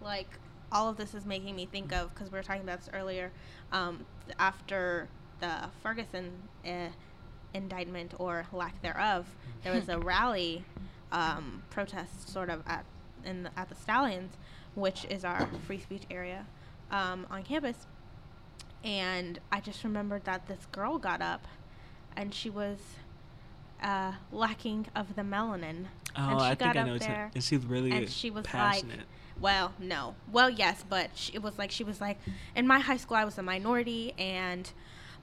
like 0.00 0.28
all 0.70 0.88
of 0.88 0.96
this 0.96 1.14
is 1.14 1.26
making 1.26 1.56
me 1.56 1.66
think 1.66 1.92
of 1.92 2.14
because 2.14 2.30
we 2.30 2.38
were 2.38 2.44
talking 2.44 2.62
about 2.62 2.78
this 2.78 2.88
earlier 2.94 3.32
um, 3.72 4.06
after 4.38 5.08
the 5.40 5.68
ferguson 5.82 6.30
uh, 6.64 6.88
indictment 7.54 8.14
or 8.18 8.46
lack 8.52 8.80
thereof 8.82 9.26
there 9.64 9.72
was 9.74 9.88
a 9.88 9.98
rally 9.98 10.64
um, 11.12 11.62
protest 11.70 12.28
sort 12.28 12.50
of 12.50 12.62
at 12.66 12.84
in 13.24 13.44
the, 13.44 13.50
at 13.58 13.68
the 13.68 13.74
stallions 13.74 14.34
which 14.74 15.04
is 15.06 15.24
our 15.24 15.48
free 15.66 15.80
speech 15.80 16.02
area 16.10 16.44
um, 16.90 17.26
on 17.30 17.42
campus. 17.42 17.86
And 18.84 19.38
i 19.50 19.60
just 19.60 19.82
remembered 19.84 20.24
that 20.24 20.46
this 20.48 20.66
girl 20.72 20.98
got 20.98 21.20
up 21.22 21.46
and 22.16 22.32
she 22.34 22.50
was 22.50 22.78
uh, 23.82 24.12
lacking 24.32 24.86
of 24.94 25.16
the 25.16 25.22
melanin. 25.22 25.86
Oh 26.16 26.28
and 26.30 26.40
she 26.40 26.46
i 26.46 26.54
got 26.54 26.58
think 26.58 26.76
i 26.76 26.80
up 26.80 26.86
know 26.86 26.92
what 26.94 27.02
you- 27.02 27.08
there 27.08 27.30
and 27.34 27.44
she's 27.44 27.64
really 27.66 27.90
and 27.92 28.08
she 28.10 28.30
was 28.30 28.44
passionate. 28.46 28.98
like 28.98 29.06
well 29.40 29.72
no. 29.78 30.14
Well 30.32 30.48
yes 30.50 30.84
but 30.88 31.10
she, 31.14 31.34
it 31.34 31.42
was 31.42 31.58
like 31.58 31.70
she 31.70 31.84
was 31.84 32.00
like 32.00 32.18
in 32.54 32.66
my 32.66 32.78
high 32.80 32.96
school 32.96 33.16
i 33.16 33.24
was 33.24 33.36
a 33.38 33.42
minority 33.42 34.14
and 34.18 34.70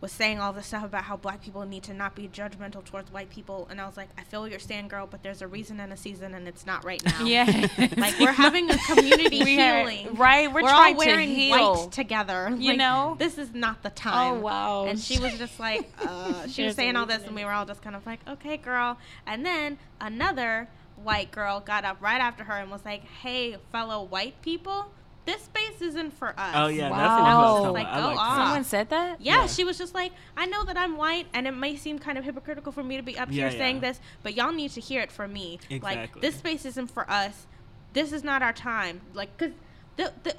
was 0.04 0.12
saying 0.12 0.38
all 0.40 0.52
this 0.52 0.68
stuff 0.68 0.84
about 0.84 1.04
how 1.06 1.16
black 1.16 1.42
people 1.42 1.66
need 1.66 1.82
to 1.82 1.94
not 1.94 2.14
be 2.14 2.28
judgmental 2.28 2.84
towards 2.84 3.10
white 3.12 3.30
people 3.30 3.66
and 3.72 3.80
i 3.80 3.86
was 3.88 3.96
like 3.96 4.10
i 4.18 4.22
feel 4.24 4.46
your 4.48 4.60
stand 4.60 4.90
girl 4.90 5.08
but 5.10 5.24
there's 5.24 5.42
a 5.42 5.48
reason 5.48 5.80
and 5.80 5.94
a 5.94 5.98
season 5.98 6.34
and 6.36 6.46
it's 6.48 6.66
not 6.66 6.84
right 6.84 7.02
now 7.06 7.24
Yeah. 7.24 7.46
like 7.98 8.20
we're 8.20 8.32
having 8.46 8.70
a 8.70 8.78
community 8.80 9.44
We 9.44 9.60
are- 9.62 9.88
healing 9.88 10.16
right, 10.16 10.52
we're 10.54 10.62
all 10.62 10.68
trying 10.68 10.94
to 10.96 10.98
wearing 10.98 11.30
heal. 11.30 11.74
white 11.76 11.92
together 11.94 12.54
You 12.58 12.72
Like, 12.72 12.78
know? 12.80 13.16
this 13.18 13.38
is 13.38 13.54
not 13.54 13.82
the 13.82 13.90
time 13.92 14.34
Oh 14.34 14.40
wow. 14.42 14.86
and 14.88 15.00
she 15.00 15.20
was 15.20 15.38
just 15.38 15.58
like, 15.60 15.90
uh, 16.06 16.48
she 16.48 16.64
was 16.66 16.76
saying 16.76 16.96
all 16.98 17.06
this, 17.06 17.24
and 17.24 17.34
we 17.36 17.46
were 17.46 17.52
all 17.52 17.66
just 17.66 17.82
kind 17.82 17.96
of 17.96 18.06
like, 18.06 18.20
okay, 18.28 18.58
girl. 18.58 18.98
And 19.26 19.46
then 19.46 19.78
another 20.02 20.68
white 21.02 21.32
girl 21.32 21.60
got 21.60 21.84
up 21.86 21.98
right 22.02 22.20
after 22.20 22.44
her 22.44 22.54
and 22.54 22.70
was 22.70 22.84
like, 22.86 23.04
hey, 23.06 23.58
fellow 23.72 24.04
white 24.04 24.42
people, 24.42 24.92
this 25.26 25.42
space 25.44 25.82
isn't 25.82 26.12
for 26.12 26.30
us. 26.38 26.52
oh 26.56 26.68
yeah 26.68 26.90
that's 26.90 27.00
Wow. 27.00 27.20
what 27.20 27.28
I 27.28 27.36
was 27.36 27.46
Just, 27.54 27.64
talking 27.64 27.74
like, 27.74 27.96
go 28.02 28.08
like 28.08 28.18
off. 28.20 28.38
Someone 28.38 28.64
said 28.64 28.90
that. 28.90 29.22
Yeah, 29.22 29.42
Yeah. 29.42 29.48
she 29.48 29.64
was 29.64 29.78
just 29.78 29.94
like, 29.94 30.12
I 30.36 30.46
know 30.46 30.64
that 30.66 30.76
I'm 30.78 30.98
white, 30.98 31.28
and 31.34 31.48
it 31.48 31.52
may 31.52 31.76
seem 31.78 31.98
kind 32.00 32.18
of 32.18 32.26
hypocritical 32.26 32.72
for 32.72 32.84
me 32.84 32.98
to 32.98 33.04
be 33.04 33.18
up 33.18 33.30
Yeah, 33.32 33.50
here 33.50 33.58
saying 33.60 33.80
this, 33.80 34.00
but 34.22 34.36
y'all 34.36 34.52
need 34.52 34.72
to 34.72 34.82
hear 34.82 35.02
it 35.02 35.12
from 35.12 35.32
me. 35.34 35.60
Like, 35.70 35.82
Exactly. 35.98 36.22
this 36.22 36.36
space 36.36 36.66
isn't 36.66 36.88
for 36.92 37.10
us. 37.10 37.48
This 37.94 38.12
is 38.12 38.24
not 38.24 38.42
our 38.42 38.54
time. 38.54 39.02
Like, 39.14 39.38
cause 39.38 39.52
the 39.96 40.12
the. 40.24 40.36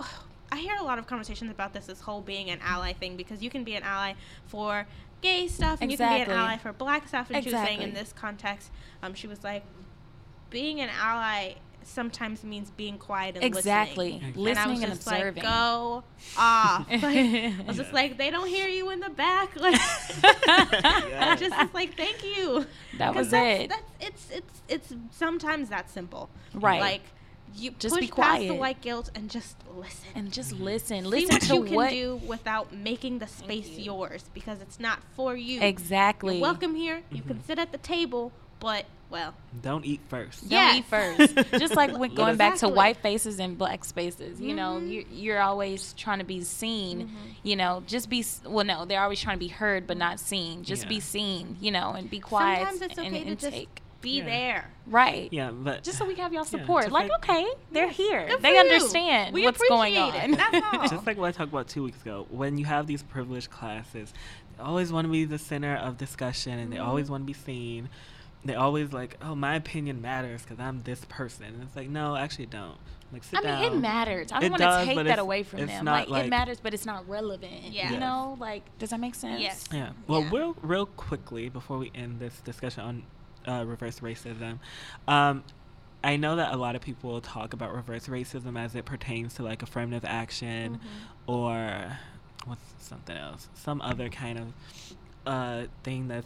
I 0.52 0.58
hear 0.58 0.76
a 0.78 0.84
lot 0.84 0.98
of 1.00 1.06
conversations 1.08 1.50
about 1.50 1.72
this, 1.72 1.86
this 1.86 2.00
whole 2.00 2.20
being 2.20 2.48
an 2.50 2.60
ally 2.62 2.92
thing, 2.92 3.16
because 3.16 3.42
you 3.42 3.50
can 3.50 3.64
be 3.64 3.74
an 3.74 3.82
ally 3.82 4.12
for 4.46 4.86
gay 5.20 5.48
stuff 5.48 5.78
and 5.80 5.90
you 5.90 5.96
can 5.98 6.14
be 6.18 6.30
an 6.30 6.36
ally 6.36 6.58
for 6.58 6.72
black 6.72 7.08
stuff. 7.08 7.28
And 7.30 7.42
she 7.42 7.50
was 7.50 7.60
saying 7.60 7.80
in 7.82 7.92
this 7.94 8.12
context, 8.12 8.70
um, 9.02 9.14
she 9.14 9.26
was 9.26 9.42
like, 9.42 9.64
being 10.50 10.80
an 10.80 10.90
ally 11.00 11.54
sometimes 11.86 12.42
means 12.44 12.70
being 12.70 12.98
quiet 12.98 13.36
and 13.36 13.44
Exactly. 13.44 14.12
listening. 14.12 14.28
Exactly. 14.30 14.50
And 14.50 14.58
I 14.58 14.66
was 14.66 14.80
Listening 14.80 14.84
and 14.84 14.92
just 14.94 15.06
observing. 15.08 15.42
like, 15.44 15.52
go 15.52 16.04
off. 16.38 16.86
Like, 16.90 17.02
I 17.02 17.64
was 17.66 17.76
just 17.76 17.88
Yeah. 17.90 17.94
like, 17.94 18.18
they 18.18 18.30
don't 18.30 18.48
hear 18.48 18.68
you 18.68 18.90
in 18.90 19.00
the 19.00 19.10
back. 19.10 19.54
Like, 19.60 19.80
Yeah. 20.46 21.30
I 21.32 21.36
just 21.38 21.56
was 21.56 21.68
like, 21.74 21.96
thank 21.96 22.24
you. 22.24 22.66
That 22.98 23.14
was 23.14 23.30
that's, 23.30 23.60
it. 23.64 23.68
That's 23.70 23.82
it's 24.00 24.30
it's 24.30 24.62
it's 24.68 24.94
sometimes 25.10 25.68
that 25.70 25.90
simple. 25.90 26.28
Right. 26.54 26.80
Like 26.80 27.02
you 27.56 27.70
Just 27.78 27.94
push 27.94 28.00
be 28.06 28.08
past 28.08 28.40
the 28.40 28.46
quiet. 28.48 28.58
white 28.60 28.80
guilt 28.80 29.10
and 29.14 29.30
just 29.30 29.56
listen. 29.76 30.08
and 30.16 30.32
just 30.32 30.52
listen. 30.52 31.04
See 31.04 31.08
Listen 31.10 31.34
what 31.34 31.42
to 31.42 31.54
you 31.54 31.64
can 31.64 31.74
what 31.74 31.90
do 31.90 32.20
without 32.26 32.72
making 32.74 33.18
the 33.20 33.28
space 33.28 33.68
you. 33.70 33.84
yours 33.84 34.24
because 34.34 34.60
it's 34.60 34.80
not 34.80 34.98
for 35.14 35.36
you. 35.36 35.60
exactly. 35.60 36.34
You're 36.36 36.42
welcome 36.42 36.74
here. 36.74 37.02
You 37.10 37.22
Mhm. 37.22 37.26
can 37.28 37.44
sit 37.44 37.58
at 37.58 37.70
the 37.72 37.78
table, 37.78 38.32
but 38.58 38.86
Well, 39.14 39.32
don't 39.62 39.84
eat 39.86 40.00
first. 40.08 40.48
Don't 40.48 40.74
eat 40.74 40.84
first. 40.86 41.36
Just 41.52 41.76
like 41.76 41.96
when, 41.96 42.14
going 42.16 42.36
back 42.36 42.56
to 42.56 42.68
white 42.68 42.96
faces 42.96 43.38
and 43.38 43.56
black 43.56 43.84
spaces, 43.84 44.40
you 44.40 44.54
know, 44.56 44.80
Mhm. 44.82 44.90
you, 44.90 45.06
you're 45.12 45.40
always 45.40 45.92
trying 45.92 46.18
to 46.18 46.24
be 46.24 46.42
seen. 46.42 47.06
Mhm. 47.06 47.34
You 47.44 47.54
know, 47.54 47.84
just 47.86 48.10
be 48.10 48.24
well. 48.44 48.64
No, 48.64 48.84
they're 48.86 49.00
always 49.00 49.20
trying 49.20 49.36
to 49.36 49.40
be 49.40 49.46
heard 49.46 49.86
but 49.86 49.96
not 49.96 50.18
seen. 50.18 50.64
Just 50.64 50.88
be 50.88 50.98
seen. 50.98 51.56
You 51.60 51.70
know, 51.70 51.92
and 51.92 52.10
be 52.10 52.18
quiet 52.18 52.58
sometimes 52.66 52.82
it's 52.82 52.98
and, 52.98 53.06
okay 53.06 53.22
to 53.22 53.30
and 53.30 53.38
just 53.38 53.52
take. 53.52 53.80
be 54.00 54.18
Yeah. 54.18 54.24
there. 54.24 54.70
Right. 54.86 55.28
Yeah, 55.32 55.50
but 55.52 55.84
Just 55.84 55.96
so 55.98 56.04
we 56.06 56.16
have 56.16 56.32
y'all 56.32 56.44
support. 56.44 56.82
just 56.86 56.92
like, 56.92 57.08
like- 57.08 57.18
okay, 57.30 57.46
they're 57.70 57.86
Yes. 57.86 57.96
here. 57.96 58.26
Good 58.28 58.42
They 58.42 58.58
understand 58.58 59.32
We 59.32 59.44
what's 59.44 59.62
going 59.68 59.96
appreciate 59.96 60.24
on. 60.24 60.34
it. 60.34 60.36
That's 60.52 60.66
all. 60.74 60.88
just 60.88 61.06
like 61.06 61.16
what 61.18 61.28
I 61.28 61.32
talked 61.32 61.52
about 61.52 61.68
two 61.68 61.84
weeks 61.84 62.02
ago, 62.02 62.26
when 62.30 62.58
you 62.58 62.64
have 62.64 62.86
these 62.88 63.02
privileged 63.04 63.50
classes, 63.50 64.12
they 64.58 64.62
always 64.64 64.92
want 64.92 65.06
to 65.06 65.10
be 65.12 65.24
the 65.24 65.38
center 65.38 65.76
of 65.76 65.96
discussion 65.98 66.58
and 66.58 66.72
they 66.72 66.76
Mhm. 66.78 66.86
always 66.86 67.08
want 67.08 67.22
to 67.22 67.26
be 67.26 67.32
seen. 67.32 67.88
They 68.44 68.54
always 68.54 68.92
like, 68.92 69.16
oh, 69.22 69.34
my 69.34 69.54
opinion 69.56 70.02
matters 70.02 70.42
because 70.42 70.60
I'm 70.60 70.82
this 70.82 71.04
person. 71.08 71.46
And 71.46 71.62
it's 71.62 71.74
like, 71.76 71.88
no, 71.88 72.14
actually, 72.16 72.44
it 72.44 72.50
don't. 72.50 72.76
Like, 73.12 73.24
sit 73.24 73.44
I 73.46 73.62
mean, 73.62 73.72
it 73.72 73.76
matters. 73.80 74.32
I 74.32 74.40
don't 74.40 74.50
want 74.50 74.62
to 74.62 74.84
take 74.84 75.06
that 75.06 75.18
away 75.18 75.44
from 75.44 75.60
it's 75.60 75.72
them. 75.72 75.84
not 75.84 75.92
Like, 75.92 76.08
like- 76.10 76.26
it 76.26 76.30
matters, 76.30 76.58
but 76.60 76.74
it's 76.74 76.84
not 76.84 77.08
relevant. 77.08 77.62
Yeah. 77.70 77.92
You 77.92 78.00
know, 78.00 78.36
like, 78.40 78.62
does 78.78 78.90
that 78.90 79.00
make 79.00 79.14
sense? 79.14 79.40
Yes. 79.40 79.64
Yeah. 79.72 79.90
Well, 80.08 80.22
Yeah. 80.22 80.30
real, 80.32 80.56
real 80.62 80.86
quickly 80.86 81.48
before 81.48 81.78
we 81.78 81.90
end 81.94 82.18
this 82.20 82.40
discussion 82.40 82.82
on 82.84 83.02
uh, 83.46 83.64
reverse 83.66 84.00
racism, 84.00 84.58
um, 85.06 85.44
I 86.02 86.16
know 86.16 86.36
that 86.36 86.52
a 86.52 86.56
lot 86.56 86.76
of 86.76 86.82
people 86.82 87.20
talk 87.20 87.52
about 87.54 87.74
reverse 87.74 88.08
racism 88.08 88.58
as 88.58 88.74
it 88.74 88.84
pertains 88.84 89.34
to 89.34 89.42
like 89.42 89.62
affirmative 89.62 90.04
action 90.04 90.80
Mhm. 90.80 91.28
or 91.32 91.98
what's 92.46 92.60
something 92.78 93.16
else, 93.16 93.48
some 93.54 93.80
other 93.80 94.08
kind 94.10 94.38
of 94.38 94.46
uh, 95.26 95.62
thing 95.82 96.08
that 96.08 96.24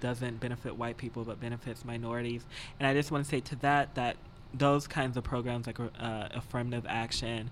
doesn't 0.00 0.40
benefit 0.40 0.76
white 0.76 0.96
people 0.96 1.24
but 1.24 1.40
benefits 1.40 1.84
minorities. 1.84 2.44
And 2.78 2.86
I 2.86 2.94
just 2.94 3.10
want 3.10 3.24
to 3.24 3.30
say 3.30 3.40
to 3.40 3.56
that 3.56 3.94
that 3.94 4.16
those 4.54 4.86
kinds 4.86 5.16
of 5.16 5.24
programs 5.24 5.66
like 5.66 5.78
uh, 5.80 6.28
affirmative 6.34 6.86
action, 6.88 7.50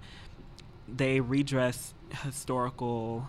they 0.88 1.20
redress 1.20 1.94
historical 2.22 3.28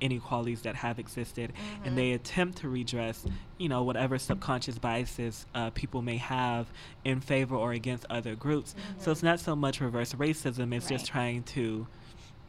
inequalities 0.00 0.62
that 0.62 0.74
have 0.74 0.98
existed 0.98 1.52
Mhm. 1.52 1.86
and 1.86 1.96
they 1.96 2.12
attempt 2.12 2.58
to 2.58 2.68
redress 2.68 3.24
you 3.58 3.68
know 3.68 3.82
whatever 3.84 4.18
subconscious 4.18 4.76
biases 4.78 5.46
uh, 5.54 5.70
people 5.70 6.02
may 6.02 6.16
have 6.16 6.66
in 7.04 7.20
favor 7.20 7.54
or 7.54 7.72
against 7.72 8.04
other 8.10 8.34
groups 8.34 8.74
so 8.98 9.08
Mhm. 9.08 9.12
it's 9.12 9.22
not 9.22 9.38
so 9.40 9.54
much 9.54 9.80
reverse 9.80 10.12
racism 10.14 10.74
it's 10.74 10.88
just 10.88 11.06
trying 11.06 11.42
to 11.44 11.86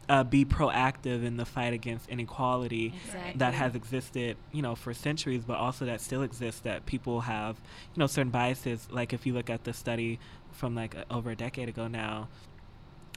uh, 0.08 0.22
be 0.24 0.44
proactive 0.44 1.24
in 1.24 1.36
the 1.36 1.44
fight 1.44 1.72
against 1.72 2.08
inequality 2.08 2.94
Exactly. 3.04 3.38
that 3.38 3.54
has 3.54 3.74
existed, 3.74 4.36
you 4.52 4.62
know, 4.62 4.74
for 4.74 4.94
centuries, 4.94 5.42
but 5.44 5.56
also 5.56 5.84
that 5.86 6.00
still 6.00 6.22
exists. 6.22 6.60
That 6.60 6.86
people 6.86 7.22
have, 7.22 7.56
you 7.94 8.00
know, 8.00 8.06
certain 8.06 8.30
biases. 8.30 8.86
Like 8.90 9.12
if 9.12 9.26
you 9.26 9.32
look 9.34 9.50
at 9.50 9.64
the 9.64 9.72
study 9.72 10.18
from 10.52 10.74
like 10.74 10.94
uh, 10.96 11.04
over 11.10 11.30
a 11.30 11.36
decade 11.36 11.68
ago 11.68 11.88
now, 11.88 12.28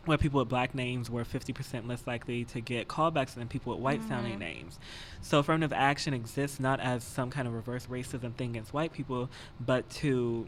where 0.06 0.18
people 0.18 0.40
with 0.40 0.50
black 0.50 0.74
names 0.74 1.10
were 1.10 1.24
50% 1.26 1.88
less 1.88 2.08
likely 2.08 2.46
to 2.46 2.62
get 2.62 2.88
callbacks 2.88 3.36
than 3.36 3.48
people 3.50 3.74
with 3.74 3.82
white 3.82 4.02
sounding 4.08 4.36
Mhm. 4.38 4.40
names. 4.40 4.80
So 5.22 5.40
affirmative 5.40 5.74
action 5.74 6.14
exists 6.14 6.60
not 6.60 6.80
as 6.80 7.04
some 7.04 7.30
kind 7.30 7.48
of 7.48 7.54
reverse 7.54 7.86
racism 7.88 8.34
thing 8.34 8.52
against 8.52 8.74
white 8.74 8.94
people, 8.94 9.30
but 9.60 9.90
to 10.02 10.48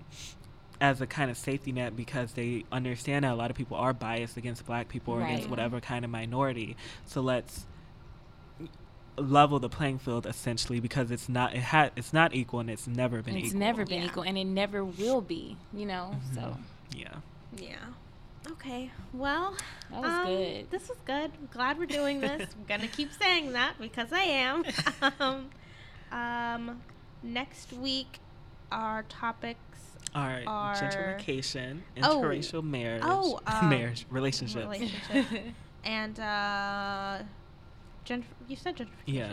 as 0.82 1.00
a 1.00 1.06
kind 1.08 1.30
of 1.32 1.38
safety 1.38 1.72
net 1.72 1.96
because 1.96 2.34
they 2.34 2.66
understand 2.72 3.24
that 3.24 3.32
a 3.32 3.36
lot 3.36 3.50
of 3.52 3.56
people 3.56 3.78
are 3.78 3.94
biased 3.94 4.36
against 4.36 4.66
black 4.66 4.90
people 4.90 5.14
or 5.14 5.24
against 5.24 5.48
whatever 5.50 5.80
kind 5.80 6.04
of 6.04 6.12
minority. 6.12 6.76
So 7.06 7.22
let's 7.22 7.66
level 9.18 9.60
the 9.60 9.70
playing 9.70 10.00
field 10.00 10.26
essentially 10.26 10.80
because 10.80 11.12
it's 11.12 11.30
not 11.30 11.54
it 11.54 11.60
had 11.60 11.92
it's 11.96 12.14
not 12.14 12.34
equal 12.34 12.60
and 12.62 12.70
it's 12.70 12.88
never 12.88 13.22
been 13.22 13.36
it's 13.38 13.48
equal. 13.50 13.60
never 13.60 13.86
been 13.86 14.02
Yeah. 14.02 14.08
equal, 14.08 14.24
and 14.24 14.38
it 14.38 14.46
never 14.46 14.84
will 14.84 15.22
be. 15.22 15.58
You 15.74 15.86
know, 15.86 16.16
so 16.34 16.42
Mhm. 16.42 16.58
yeah. 16.96 17.16
Yeah. 17.56 17.76
Okay. 18.54 18.90
Well, 19.14 19.56
that 19.92 20.02
was 20.02 20.12
um, 20.12 20.26
good. 20.26 20.72
This 20.72 20.90
was 20.90 20.98
good. 21.06 21.32
I'm 21.40 21.50
glad 21.54 21.78
we're 21.78 21.86
doing 21.86 22.22
this. 22.22 22.50
I'm 22.58 22.66
gonna 22.68 22.88
keep 22.88 23.12
saying 23.14 23.52
that 23.52 23.76
because 23.80 24.12
I 24.12 24.24
am. 24.24 24.64
um, 25.20 25.50
um, 26.12 26.82
next 27.22 27.72
week, 27.72 28.18
our 28.72 29.04
topics 29.04 29.91
All 30.14 30.28
right, 30.28 30.44
Are- 30.46 30.76
gentrification, 30.76 31.80
Oh. 32.04 32.22
interracial 32.22 32.64
marriage, 32.64 33.04
Oh, 33.06 33.40
um, 33.48 33.70
marriage, 33.70 34.06
relationship. 34.10 34.64
relationship 34.64 35.26
and 35.86 36.20
uh, 36.20 37.20
gent- 38.04 38.26
you 38.48 38.56
said 38.56 38.76
gentrification. 38.76 38.88
Yeah. 39.06 39.30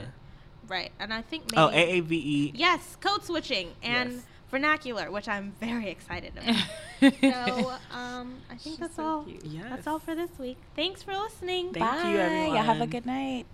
Right, 0.69 0.93
and 1.01 1.13
I 1.15 1.23
think 1.23 1.45
maybe 1.51 1.61
Oh, 1.63 1.71
AAVE. 1.71 2.53
yes, 2.55 2.97
code 3.01 3.25
switching 3.25 3.71
and 3.83 4.13
Yes. 4.13 4.23
vernacular, 4.51 5.11
which 5.11 5.27
I'm 5.27 5.53
very 5.61 5.89
excited 5.89 6.33
about. 6.37 6.55
so 7.21 7.73
um, 7.91 8.37
I 8.51 8.57
think 8.57 8.61
She's 8.61 8.79
that's 8.79 8.97
so 8.97 9.03
all. 9.05 9.27
Yes. 9.43 9.65
That's 9.71 9.87
all 9.87 9.99
for 9.99 10.15
this 10.15 10.31
week. 10.39 10.59
Thanks 10.77 11.03
for 11.03 11.17
listening. 11.17 11.73
Thank 11.73 11.87
Bye. 11.87 12.11
you, 12.11 12.19
Y'all 12.55 12.63
have 12.63 12.81
a 12.83 12.87
good 12.87 13.07
night. 13.07 13.47